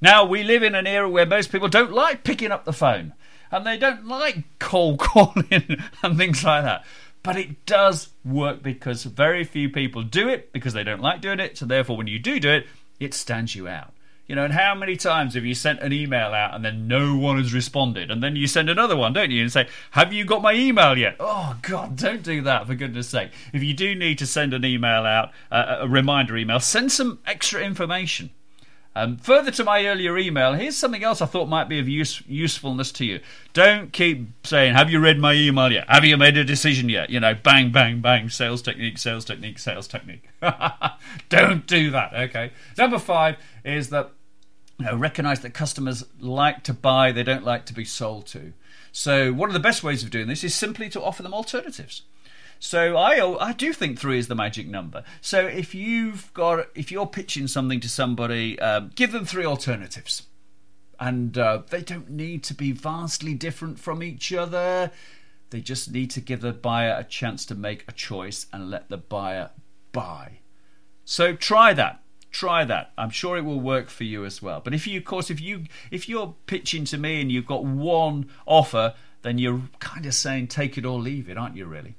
Now, 0.00 0.24
we 0.24 0.42
live 0.42 0.62
in 0.62 0.74
an 0.74 0.86
era 0.86 1.10
where 1.10 1.26
most 1.26 1.52
people 1.52 1.68
don't 1.68 1.92
like 1.92 2.24
picking 2.24 2.50
up 2.50 2.64
the 2.64 2.72
phone 2.72 3.12
and 3.50 3.66
they 3.66 3.76
don't 3.76 4.06
like 4.06 4.44
cold 4.58 4.98
calling 4.98 5.76
and 6.02 6.16
things 6.16 6.42
like 6.42 6.64
that. 6.64 6.86
But 7.22 7.36
it 7.36 7.66
does 7.66 8.08
work 8.24 8.62
because 8.62 9.04
very 9.04 9.44
few 9.44 9.68
people 9.68 10.02
do 10.04 10.26
it 10.26 10.54
because 10.54 10.72
they 10.72 10.84
don't 10.84 11.02
like 11.02 11.20
doing 11.20 11.38
it. 11.38 11.58
So, 11.58 11.66
therefore, 11.66 11.98
when 11.98 12.06
you 12.06 12.18
do 12.18 12.40
do 12.40 12.48
it, 12.48 12.66
it 12.98 13.12
stands 13.12 13.54
you 13.54 13.68
out. 13.68 13.92
You 14.30 14.36
know, 14.36 14.44
and 14.44 14.54
how 14.54 14.76
many 14.76 14.94
times 14.94 15.34
have 15.34 15.44
you 15.44 15.56
sent 15.56 15.80
an 15.80 15.92
email 15.92 16.28
out 16.28 16.54
and 16.54 16.64
then 16.64 16.86
no 16.86 17.16
one 17.16 17.38
has 17.38 17.52
responded? 17.52 18.12
And 18.12 18.22
then 18.22 18.36
you 18.36 18.46
send 18.46 18.70
another 18.70 18.96
one, 18.96 19.12
don't 19.12 19.32
you? 19.32 19.42
And 19.42 19.50
say, 19.50 19.66
Have 19.90 20.12
you 20.12 20.24
got 20.24 20.40
my 20.40 20.52
email 20.52 20.96
yet? 20.96 21.16
Oh, 21.18 21.56
God, 21.62 21.96
don't 21.96 22.22
do 22.22 22.40
that, 22.42 22.68
for 22.68 22.76
goodness 22.76 23.08
sake. 23.08 23.32
If 23.52 23.64
you 23.64 23.74
do 23.74 23.92
need 23.96 24.18
to 24.18 24.28
send 24.28 24.54
an 24.54 24.64
email 24.64 25.02
out, 25.02 25.32
uh, 25.50 25.78
a 25.80 25.88
reminder 25.88 26.36
email, 26.36 26.60
send 26.60 26.92
some 26.92 27.18
extra 27.26 27.60
information. 27.60 28.30
Um, 28.94 29.16
further 29.16 29.50
to 29.50 29.64
my 29.64 29.84
earlier 29.84 30.16
email, 30.16 30.52
here's 30.52 30.76
something 30.76 31.02
else 31.02 31.20
I 31.20 31.26
thought 31.26 31.48
might 31.48 31.68
be 31.68 31.80
of 31.80 31.88
use, 31.88 32.22
usefulness 32.28 32.92
to 32.92 33.04
you. 33.04 33.18
Don't 33.52 33.92
keep 33.92 34.28
saying, 34.46 34.74
Have 34.74 34.90
you 34.90 35.00
read 35.00 35.18
my 35.18 35.32
email 35.32 35.72
yet? 35.72 35.86
Have 35.88 36.04
you 36.04 36.16
made 36.16 36.36
a 36.36 36.44
decision 36.44 36.88
yet? 36.88 37.10
You 37.10 37.18
know, 37.18 37.34
bang, 37.34 37.72
bang, 37.72 38.00
bang, 38.00 38.28
sales 38.28 38.62
technique, 38.62 38.98
sales 38.98 39.24
technique, 39.24 39.58
sales 39.58 39.88
technique. 39.88 40.28
Don't 41.28 41.66
do 41.66 41.90
that, 41.90 42.14
okay? 42.14 42.52
Number 42.78 43.00
five 43.00 43.36
is 43.64 43.90
that 43.90 44.12
recognize 44.96 45.40
that 45.40 45.54
customers 45.54 46.04
like 46.18 46.62
to 46.64 46.74
buy, 46.74 47.12
they 47.12 47.22
don't 47.22 47.44
like 47.44 47.66
to 47.66 47.74
be 47.74 47.84
sold 47.84 48.26
to. 48.28 48.52
So, 48.92 49.32
one 49.32 49.48
of 49.48 49.54
the 49.54 49.60
best 49.60 49.84
ways 49.84 50.02
of 50.02 50.10
doing 50.10 50.26
this 50.26 50.42
is 50.42 50.54
simply 50.54 50.88
to 50.90 51.02
offer 51.02 51.22
them 51.22 51.34
alternatives. 51.34 52.02
So 52.62 52.94
I 52.98 53.42
I 53.42 53.52
do 53.54 53.72
think 53.72 53.98
three 53.98 54.18
is 54.18 54.28
the 54.28 54.34
magic 54.34 54.68
number. 54.68 55.02
So 55.22 55.46
if 55.46 55.74
you've 55.74 56.32
got 56.34 56.66
if 56.74 56.92
you're 56.92 57.06
pitching 57.06 57.48
something 57.48 57.80
to 57.80 57.88
somebody, 57.88 58.60
um, 58.60 58.90
give 58.94 59.12
them 59.12 59.24
three 59.24 59.46
alternatives, 59.46 60.24
and 61.00 61.36
uh, 61.38 61.62
they 61.70 61.80
don't 61.80 62.10
need 62.10 62.44
to 62.44 62.54
be 62.54 62.72
vastly 62.72 63.32
different 63.32 63.80
from 63.80 64.02
each 64.02 64.30
other. 64.34 64.92
They 65.48 65.62
just 65.62 65.90
need 65.90 66.10
to 66.10 66.20
give 66.20 66.42
the 66.42 66.52
buyer 66.52 66.94
a 66.98 67.02
chance 67.02 67.46
to 67.46 67.54
make 67.54 67.86
a 67.88 67.92
choice 67.92 68.46
and 68.52 68.70
let 68.70 68.90
the 68.90 68.98
buyer 68.98 69.50
buy. 69.90 70.40
So 71.06 71.34
try 71.34 71.72
that 71.72 72.02
try 72.30 72.64
that. 72.64 72.92
I'm 72.96 73.10
sure 73.10 73.36
it 73.36 73.44
will 73.44 73.60
work 73.60 73.88
for 73.88 74.04
you 74.04 74.24
as 74.24 74.40
well. 74.40 74.60
But 74.62 74.74
if 74.74 74.86
you, 74.86 74.98
of 74.98 75.04
course, 75.04 75.30
if 75.30 75.40
you 75.40 75.64
if 75.90 76.08
you're 76.08 76.34
pitching 76.46 76.84
to 76.86 76.98
me 76.98 77.20
and 77.20 77.30
you've 77.30 77.46
got 77.46 77.64
one 77.64 78.28
offer, 78.46 78.94
then 79.22 79.38
you're 79.38 79.62
kind 79.78 80.06
of 80.06 80.14
saying 80.14 80.48
take 80.48 80.78
it 80.78 80.86
or 80.86 80.98
leave 80.98 81.28
it, 81.28 81.36
aren't 81.36 81.56
you? 81.56 81.66
Really. 81.66 81.96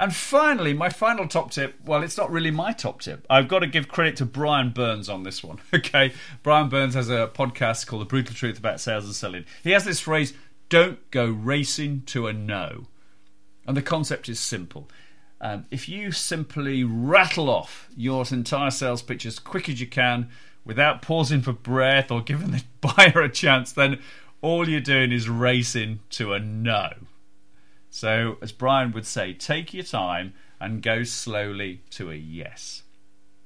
And 0.00 0.14
finally, 0.14 0.74
my 0.74 0.90
final 0.90 1.26
top 1.26 1.50
tip. 1.50 1.74
Well, 1.84 2.04
it's 2.04 2.16
not 2.16 2.30
really 2.30 2.52
my 2.52 2.72
top 2.72 3.00
tip. 3.02 3.26
I've 3.28 3.48
got 3.48 3.60
to 3.60 3.66
give 3.66 3.88
credit 3.88 4.16
to 4.16 4.26
Brian 4.26 4.70
Burns 4.70 5.08
on 5.08 5.24
this 5.24 5.42
one. 5.42 5.58
Okay, 5.74 6.12
Brian 6.42 6.68
Burns 6.68 6.94
has 6.94 7.10
a 7.10 7.30
podcast 7.34 7.86
called 7.86 8.02
The 8.02 8.06
Brutal 8.06 8.34
Truth 8.34 8.58
About 8.58 8.80
Sales 8.80 9.04
and 9.04 9.14
Selling. 9.14 9.44
He 9.62 9.72
has 9.72 9.84
this 9.84 10.00
phrase: 10.00 10.34
"Don't 10.68 11.10
go 11.10 11.26
racing 11.26 12.02
to 12.06 12.28
a 12.28 12.32
no," 12.32 12.86
and 13.66 13.76
the 13.76 13.82
concept 13.82 14.28
is 14.28 14.38
simple 14.38 14.88
um, 15.40 15.66
if 15.70 15.88
you 15.88 16.12
simply 16.12 16.84
rattle 16.84 17.48
off 17.48 17.88
your 17.96 18.24
entire 18.30 18.70
sales 18.70 19.02
pitch 19.02 19.24
as 19.24 19.38
quick 19.38 19.68
as 19.68 19.80
you 19.80 19.86
can 19.86 20.28
without 20.64 21.02
pausing 21.02 21.42
for 21.42 21.52
breath 21.52 22.10
or 22.10 22.20
giving 22.20 22.50
the 22.50 22.64
buyer 22.80 23.22
a 23.22 23.28
chance, 23.28 23.72
then 23.72 24.00
all 24.40 24.68
you're 24.68 24.80
doing 24.80 25.12
is 25.12 25.28
racing 25.28 26.00
to 26.10 26.32
a 26.32 26.38
no. 26.38 26.90
So, 27.90 28.36
as 28.42 28.52
Brian 28.52 28.92
would 28.92 29.06
say, 29.06 29.32
take 29.32 29.72
your 29.72 29.84
time 29.84 30.34
and 30.60 30.82
go 30.82 31.04
slowly 31.04 31.82
to 31.90 32.10
a 32.10 32.14
yes. 32.14 32.82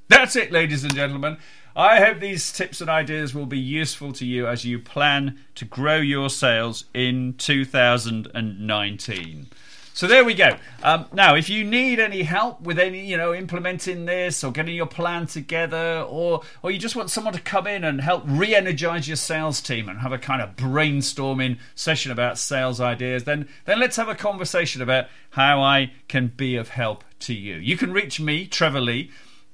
That's 0.09 0.37
it, 0.37 0.53
ladies 0.53 0.85
and 0.85 0.95
gentlemen. 0.95 1.39
I 1.75 2.01
hope 2.01 2.21
these 2.21 2.53
tips 2.53 2.83
and 2.83 2.91
ideas 2.91 3.35
will 3.35 3.47
be 3.47 3.59
useful 3.59 4.13
to 4.15 4.27
you 4.27 4.47
as 4.47 4.65
you 4.65 4.79
plan 4.79 5.39
to 5.55 5.65
grow 5.65 5.97
your 5.97 6.29
sales 6.29 6.85
in 6.93 7.35
2019. 7.39 9.47
So 9.95 10.07
there 10.07 10.25
we 10.25 10.35
go. 10.35 10.57
Um, 10.83 11.07
now, 11.13 11.35
if 11.35 11.51
you 11.51 11.65
need 11.65 12.01
any 12.01 12.23
help 12.23 12.63
with 12.63 12.79
any, 12.79 13.07
you 13.07 13.19
know, 13.19 13.35
implementing 13.35 14.07
this 14.07 14.43
or 14.43 14.51
getting 14.51 14.75
your 14.75 14.87
plan 14.87 15.27
together, 15.27 16.07
or 16.09 16.43
or 16.63 16.71
you 16.71 16.79
just 16.79 16.97
want 16.97 17.11
someone 17.11 17.35
to 17.35 17.41
come 17.41 17.67
in 17.67 17.85
and 17.85 18.01
help 18.01 18.25
re-energize 18.27 19.07
your 19.07 19.17
sales 19.17 19.61
team 19.61 19.89
and 19.89 19.99
have 20.01 20.13
a 20.13 20.19
kind 20.19 20.41
of 20.41 20.57
brainstorming 20.57 21.59
session 21.75 22.11
about 22.11 22.39
sales 22.39 22.81
ideas, 22.81 23.25
then 23.25 23.49
then 23.67 23.79
let's 23.79 23.97
have 23.97 24.09
a 24.09 24.15
conversation 24.15 24.81
about 24.81 25.09
how 25.31 25.61
I 25.61 25.93
can 26.09 26.29
be 26.29 26.57
of 26.57 26.71
help 26.71 27.05
to 27.21 27.35
you. 27.35 27.57
You 27.57 27.77
can 27.77 27.93
reach 27.93 28.19
me, 28.19 28.47
Trevor 28.47 28.81
Lee. 28.81 29.11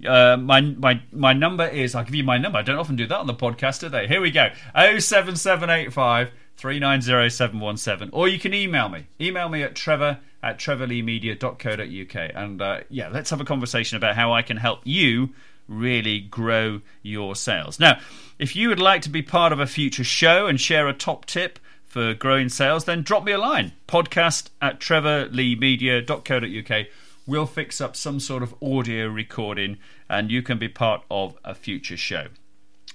Uh, 0.06 0.36
my 0.36 0.60
my 0.60 1.02
my 1.10 1.32
number 1.32 1.66
is 1.66 1.96
I'll 1.96 2.04
give 2.04 2.14
you 2.14 2.22
my 2.22 2.38
number. 2.38 2.58
I 2.58 2.62
don't 2.62 2.78
often 2.78 2.94
do 2.94 3.08
that 3.08 3.18
on 3.18 3.26
the 3.26 3.34
podcast, 3.34 3.80
do 3.80 3.88
they? 3.88 4.06
Here 4.06 4.20
we 4.20 4.30
go. 4.30 4.50
07785 4.74 6.30
390 6.58 8.10
Or 8.12 8.28
you 8.28 8.38
can 8.38 8.52
email 8.52 8.88
me. 8.88 9.06
Email 9.20 9.48
me 9.48 9.62
at 9.62 9.74
trevor 9.74 10.18
at 10.42 10.58
trevorleemedia.co.uk. 10.58 12.30
And 12.34 12.60
uh, 12.60 12.80
yeah, 12.90 13.08
let's 13.08 13.30
have 13.30 13.40
a 13.40 13.44
conversation 13.44 13.96
about 13.96 14.16
how 14.16 14.32
I 14.32 14.42
can 14.42 14.56
help 14.56 14.80
you 14.84 15.30
really 15.68 16.20
grow 16.20 16.80
your 17.02 17.36
sales. 17.36 17.78
Now, 17.78 18.00
if 18.38 18.56
you 18.56 18.68
would 18.68 18.80
like 18.80 19.02
to 19.02 19.10
be 19.10 19.22
part 19.22 19.52
of 19.52 19.60
a 19.60 19.66
future 19.66 20.04
show 20.04 20.46
and 20.46 20.60
share 20.60 20.88
a 20.88 20.92
top 20.92 21.26
tip 21.26 21.58
for 21.86 22.14
growing 22.14 22.48
sales, 22.48 22.84
then 22.84 23.02
drop 23.02 23.24
me 23.24 23.32
a 23.32 23.38
line. 23.38 23.72
Podcast 23.86 24.50
at 24.60 24.80
trevorleemedia.co.uk. 24.80 26.86
We'll 27.26 27.46
fix 27.46 27.80
up 27.80 27.94
some 27.94 28.20
sort 28.20 28.42
of 28.42 28.54
audio 28.62 29.06
recording 29.06 29.76
and 30.08 30.30
you 30.30 30.42
can 30.42 30.58
be 30.58 30.68
part 30.68 31.02
of 31.10 31.36
a 31.44 31.54
future 31.54 31.96
show. 31.96 32.28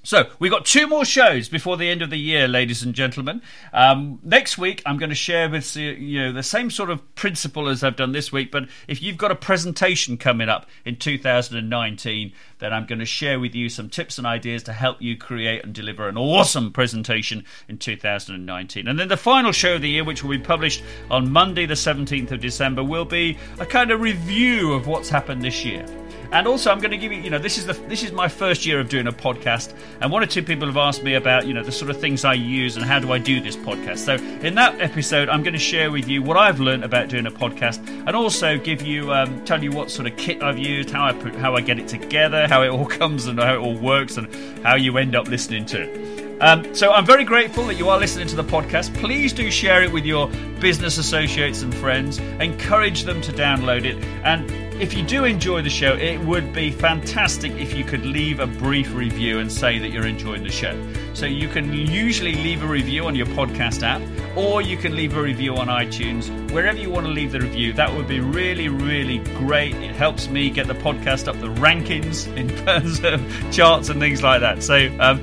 So 0.05 0.29
we've 0.37 0.51
got 0.51 0.65
two 0.65 0.85
more 0.85 1.05
shows 1.05 1.47
before 1.47 1.77
the 1.77 1.89
end 1.89 2.01
of 2.01 2.09
the 2.09 2.17
year, 2.17 2.45
ladies 2.45 2.83
and 2.83 2.93
gentlemen. 2.93 3.41
Um, 3.71 4.19
next 4.21 4.57
week, 4.57 4.83
I'm 4.85 4.97
going 4.97 5.11
to 5.11 5.15
share 5.15 5.49
with 5.49 5.77
you, 5.77 6.19
know 6.19 6.33
the 6.33 6.43
same 6.43 6.69
sort 6.69 6.89
of 6.89 7.15
principle 7.15 7.69
as 7.69 7.85
I've 7.85 7.95
done 7.95 8.11
this 8.11 8.29
week. 8.29 8.51
But 8.51 8.67
if 8.89 9.01
you've 9.01 9.15
got 9.17 9.31
a 9.31 9.35
presentation 9.35 10.17
coming 10.17 10.49
up 10.49 10.65
in 10.83 10.97
2019, 10.97 12.33
then 12.59 12.73
I'm 12.73 12.85
going 12.85 12.99
to 12.99 13.05
share 13.05 13.39
with 13.39 13.55
you 13.55 13.69
some 13.69 13.89
tips 13.89 14.17
and 14.17 14.27
ideas 14.27 14.63
to 14.63 14.73
help 14.73 15.01
you 15.01 15.17
create 15.17 15.63
and 15.63 15.73
deliver 15.73 16.09
an 16.09 16.17
awesome 16.17 16.73
presentation 16.73 17.45
in 17.69 17.77
2019. 17.77 18.89
And 18.89 18.99
then 18.99 19.07
the 19.07 19.15
final 19.15 19.53
show 19.53 19.75
of 19.75 19.81
the 19.81 19.89
year, 19.89 20.03
which 20.03 20.21
will 20.21 20.31
be 20.31 20.39
published 20.39 20.83
on 21.09 21.31
Monday, 21.31 21.65
the 21.65 21.75
17th 21.75 22.31
of 22.31 22.41
December, 22.41 22.83
will 22.83 23.05
be 23.05 23.37
a 23.57 23.65
kind 23.65 23.89
of 23.89 24.01
review 24.01 24.73
of 24.73 24.85
what's 24.85 25.07
happened 25.07 25.41
this 25.41 25.63
year. 25.63 25.85
And 26.34 26.48
also, 26.48 26.72
I'm 26.72 26.80
going 26.80 26.89
to 26.89 26.98
give 26.98 27.12
you, 27.12 27.22
you 27.22 27.30
know, 27.30 27.38
this 27.38 27.60
is 27.60 27.67
the 27.67 27.74
this 27.74 28.04
is 28.04 28.12
my 28.12 28.28
first 28.28 28.65
year 28.65 28.80
of 28.80 28.89
doing 28.89 29.06
a 29.06 29.12
podcast, 29.12 29.72
and 30.02 30.12
one 30.12 30.24
or 30.24 30.26
two 30.26 30.41
people 30.41 30.65
have 30.65 30.78
asked 30.78 31.04
me 31.04 31.13
about, 31.13 31.46
you 31.46 31.54
know, 31.54 31.62
the 31.62 31.72
sort 31.72 31.91
of 31.91 32.02
things 32.02 32.26
I 32.26 32.34
use 32.34 32.76
and 32.76 32.84
how 32.84 32.98
do 32.98 33.12
I 33.12 33.19
do 33.19 33.39
this 33.39 33.56
podcast. 33.56 34.00
So, 34.00 34.15
in 34.15 34.56
that 34.56 34.82
episode, 34.82 35.30
I'm 35.30 35.43
going 35.43 35.54
to 35.54 35.60
share 35.60 35.91
with 35.91 36.08
you 36.08 36.24
what 36.24 36.36
I've 36.36 36.60
learned 36.60 36.84
about 36.86 37.08
doing 37.10 37.28
a 37.28 37.32
podcast, 37.32 37.88
and 37.88 38.15
also 38.15 38.58
give 38.58 38.82
you, 38.82 39.13
um, 39.13 39.46
tell 39.46 39.63
you 39.63 39.72
what 39.72 39.91
sort 39.91 40.08
of 40.08 40.17
kit 40.17 40.41
I've 40.41 40.58
used, 40.58 40.89
how 40.89 41.06
I 41.06 41.13
put, 41.13 41.36
how 41.36 41.56
I 41.56 41.62
get 41.62 41.78
it 41.78 41.88
together, 41.88 42.48
how 42.48 42.63
it 42.63 42.69
all 42.69 42.86
comes, 43.00 43.28
and 43.28 43.38
how 43.38 43.54
it 43.54 43.60
all 43.60 43.78
works, 43.78 44.17
and 44.17 44.28
how 44.65 44.74
you 44.74 44.98
end 44.98 45.15
up 45.15 45.28
listening 45.28 45.67
to 45.67 45.84
it. 45.84 46.41
Um, 46.41 46.74
so 46.74 46.91
I'm 46.91 47.06
very 47.06 47.24
grateful 47.24 47.67
that 47.67 47.76
you 47.76 47.89
are 47.89 48.00
listening 48.00 48.28
to 48.30 48.36
the 48.36 48.43
podcast. 48.43 48.93
Please 48.96 49.34
do 49.34 49.52
share 49.52 49.84
it 49.84 49.91
with 49.91 50.04
your 50.04 50.30
business 50.60 50.98
associates 50.98 51.62
and 51.62 51.74
friends. 51.76 52.17
Encourage 52.17 53.04
them 53.04 53.22
to 53.22 53.32
download 53.32 53.86
it. 53.86 54.04
And 54.26 54.62
if 54.79 54.93
you 54.93 55.03
do 55.03 55.25
enjoy 55.25 55.62
the 55.62 55.69
show, 55.69 55.93
it 55.93 56.19
would 56.21 56.51
be 56.51 56.71
fantastic 56.71 57.51
if 57.53 57.73
you 57.73 57.83
could 57.83 58.05
leave 58.05 58.39
a 58.39 58.47
brief 58.47 58.93
review 58.93 59.39
and 59.39 59.51
say 59.51 59.77
that 59.79 59.89
you're 59.89 60.07
enjoying 60.07 60.43
the 60.43 60.51
show. 60.51 60.77
So 61.13 61.25
you 61.25 61.47
can 61.47 61.71
usually 61.73 62.33
leave 62.33 62.63
a 62.63 62.67
review 62.67 63.05
on 63.05 63.15
your 63.15 63.27
podcast 63.27 63.83
app, 63.83 64.01
or 64.36 64.62
you 64.62 64.77
can 64.77 64.95
leave 64.95 65.15
a 65.15 65.21
review 65.21 65.55
on 65.55 65.67
iTunes. 65.67 66.29
Wherever 66.51 66.77
you 66.77 66.89
want 66.89 67.05
to 67.05 67.12
leave 67.12 67.31
the 67.31 67.39
review, 67.39 67.71
that 67.73 67.93
would 67.93 68.07
be 68.07 68.19
really, 68.19 68.67
really 68.67 69.19
great. 69.38 69.75
It 69.75 69.95
helps 69.95 70.27
me 70.27 70.49
get 70.49 70.67
the 70.67 70.73
podcast 70.73 71.27
up 71.27 71.39
the 71.39 71.53
rankings 71.53 72.27
in 72.36 72.49
terms 72.65 73.03
of 73.03 73.21
charts 73.51 73.89
and 73.89 73.99
things 73.99 74.23
like 74.23 74.41
that. 74.41 74.63
So, 74.63 74.89
um, 74.99 75.21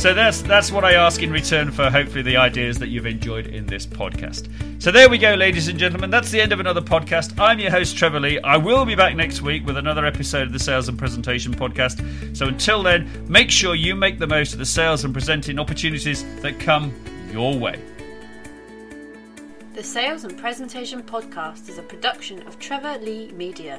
so 0.00 0.14
that's 0.14 0.40
that's 0.40 0.72
what 0.72 0.82
I 0.82 0.94
ask 0.94 1.22
in 1.22 1.30
return 1.30 1.70
for 1.70 1.90
hopefully 1.90 2.22
the 2.22 2.38
ideas 2.38 2.78
that 2.78 2.88
you've 2.88 3.04
enjoyed 3.04 3.46
in 3.46 3.66
this 3.66 3.84
podcast. 3.84 4.48
So 4.82 4.90
there 4.90 5.10
we 5.10 5.18
go, 5.18 5.34
ladies 5.34 5.68
and 5.68 5.78
gentlemen. 5.78 6.08
That's 6.08 6.30
the 6.30 6.40
end 6.40 6.52
of 6.52 6.60
another 6.60 6.80
podcast. 6.80 7.38
I'm 7.38 7.58
your 7.58 7.70
host, 7.70 7.98
Trevor 7.98 8.18
Lee. 8.18 8.40
I 8.40 8.56
will 8.56 8.86
be 8.86 8.94
back 8.94 9.14
next 9.14 9.42
week 9.42 9.66
with 9.66 9.76
another 9.76 10.06
episode 10.06 10.46
of 10.46 10.54
the 10.54 10.58
Sales 10.58 10.88
and 10.88 10.98
Presentation 10.98 11.54
Podcast. 11.54 12.34
So 12.34 12.46
until 12.46 12.82
then, 12.82 13.10
make 13.28 13.50
sure 13.50 13.74
you 13.74 13.94
make 13.94 14.18
the 14.18 14.26
most 14.26 14.54
of 14.54 14.58
the 14.58 14.64
sales 14.64 15.04
and 15.04 15.12
presenting 15.12 15.58
opportunities 15.58 16.24
that 16.40 16.58
come 16.58 16.94
your 17.30 17.58
way. 17.58 17.78
The 19.74 19.82
Sales 19.82 20.24
and 20.24 20.38
Presentation 20.38 21.02
Podcast 21.02 21.68
is 21.68 21.76
a 21.76 21.82
production 21.82 22.42
of 22.46 22.58
Trevor 22.58 22.96
Lee 23.02 23.32
Media. 23.32 23.78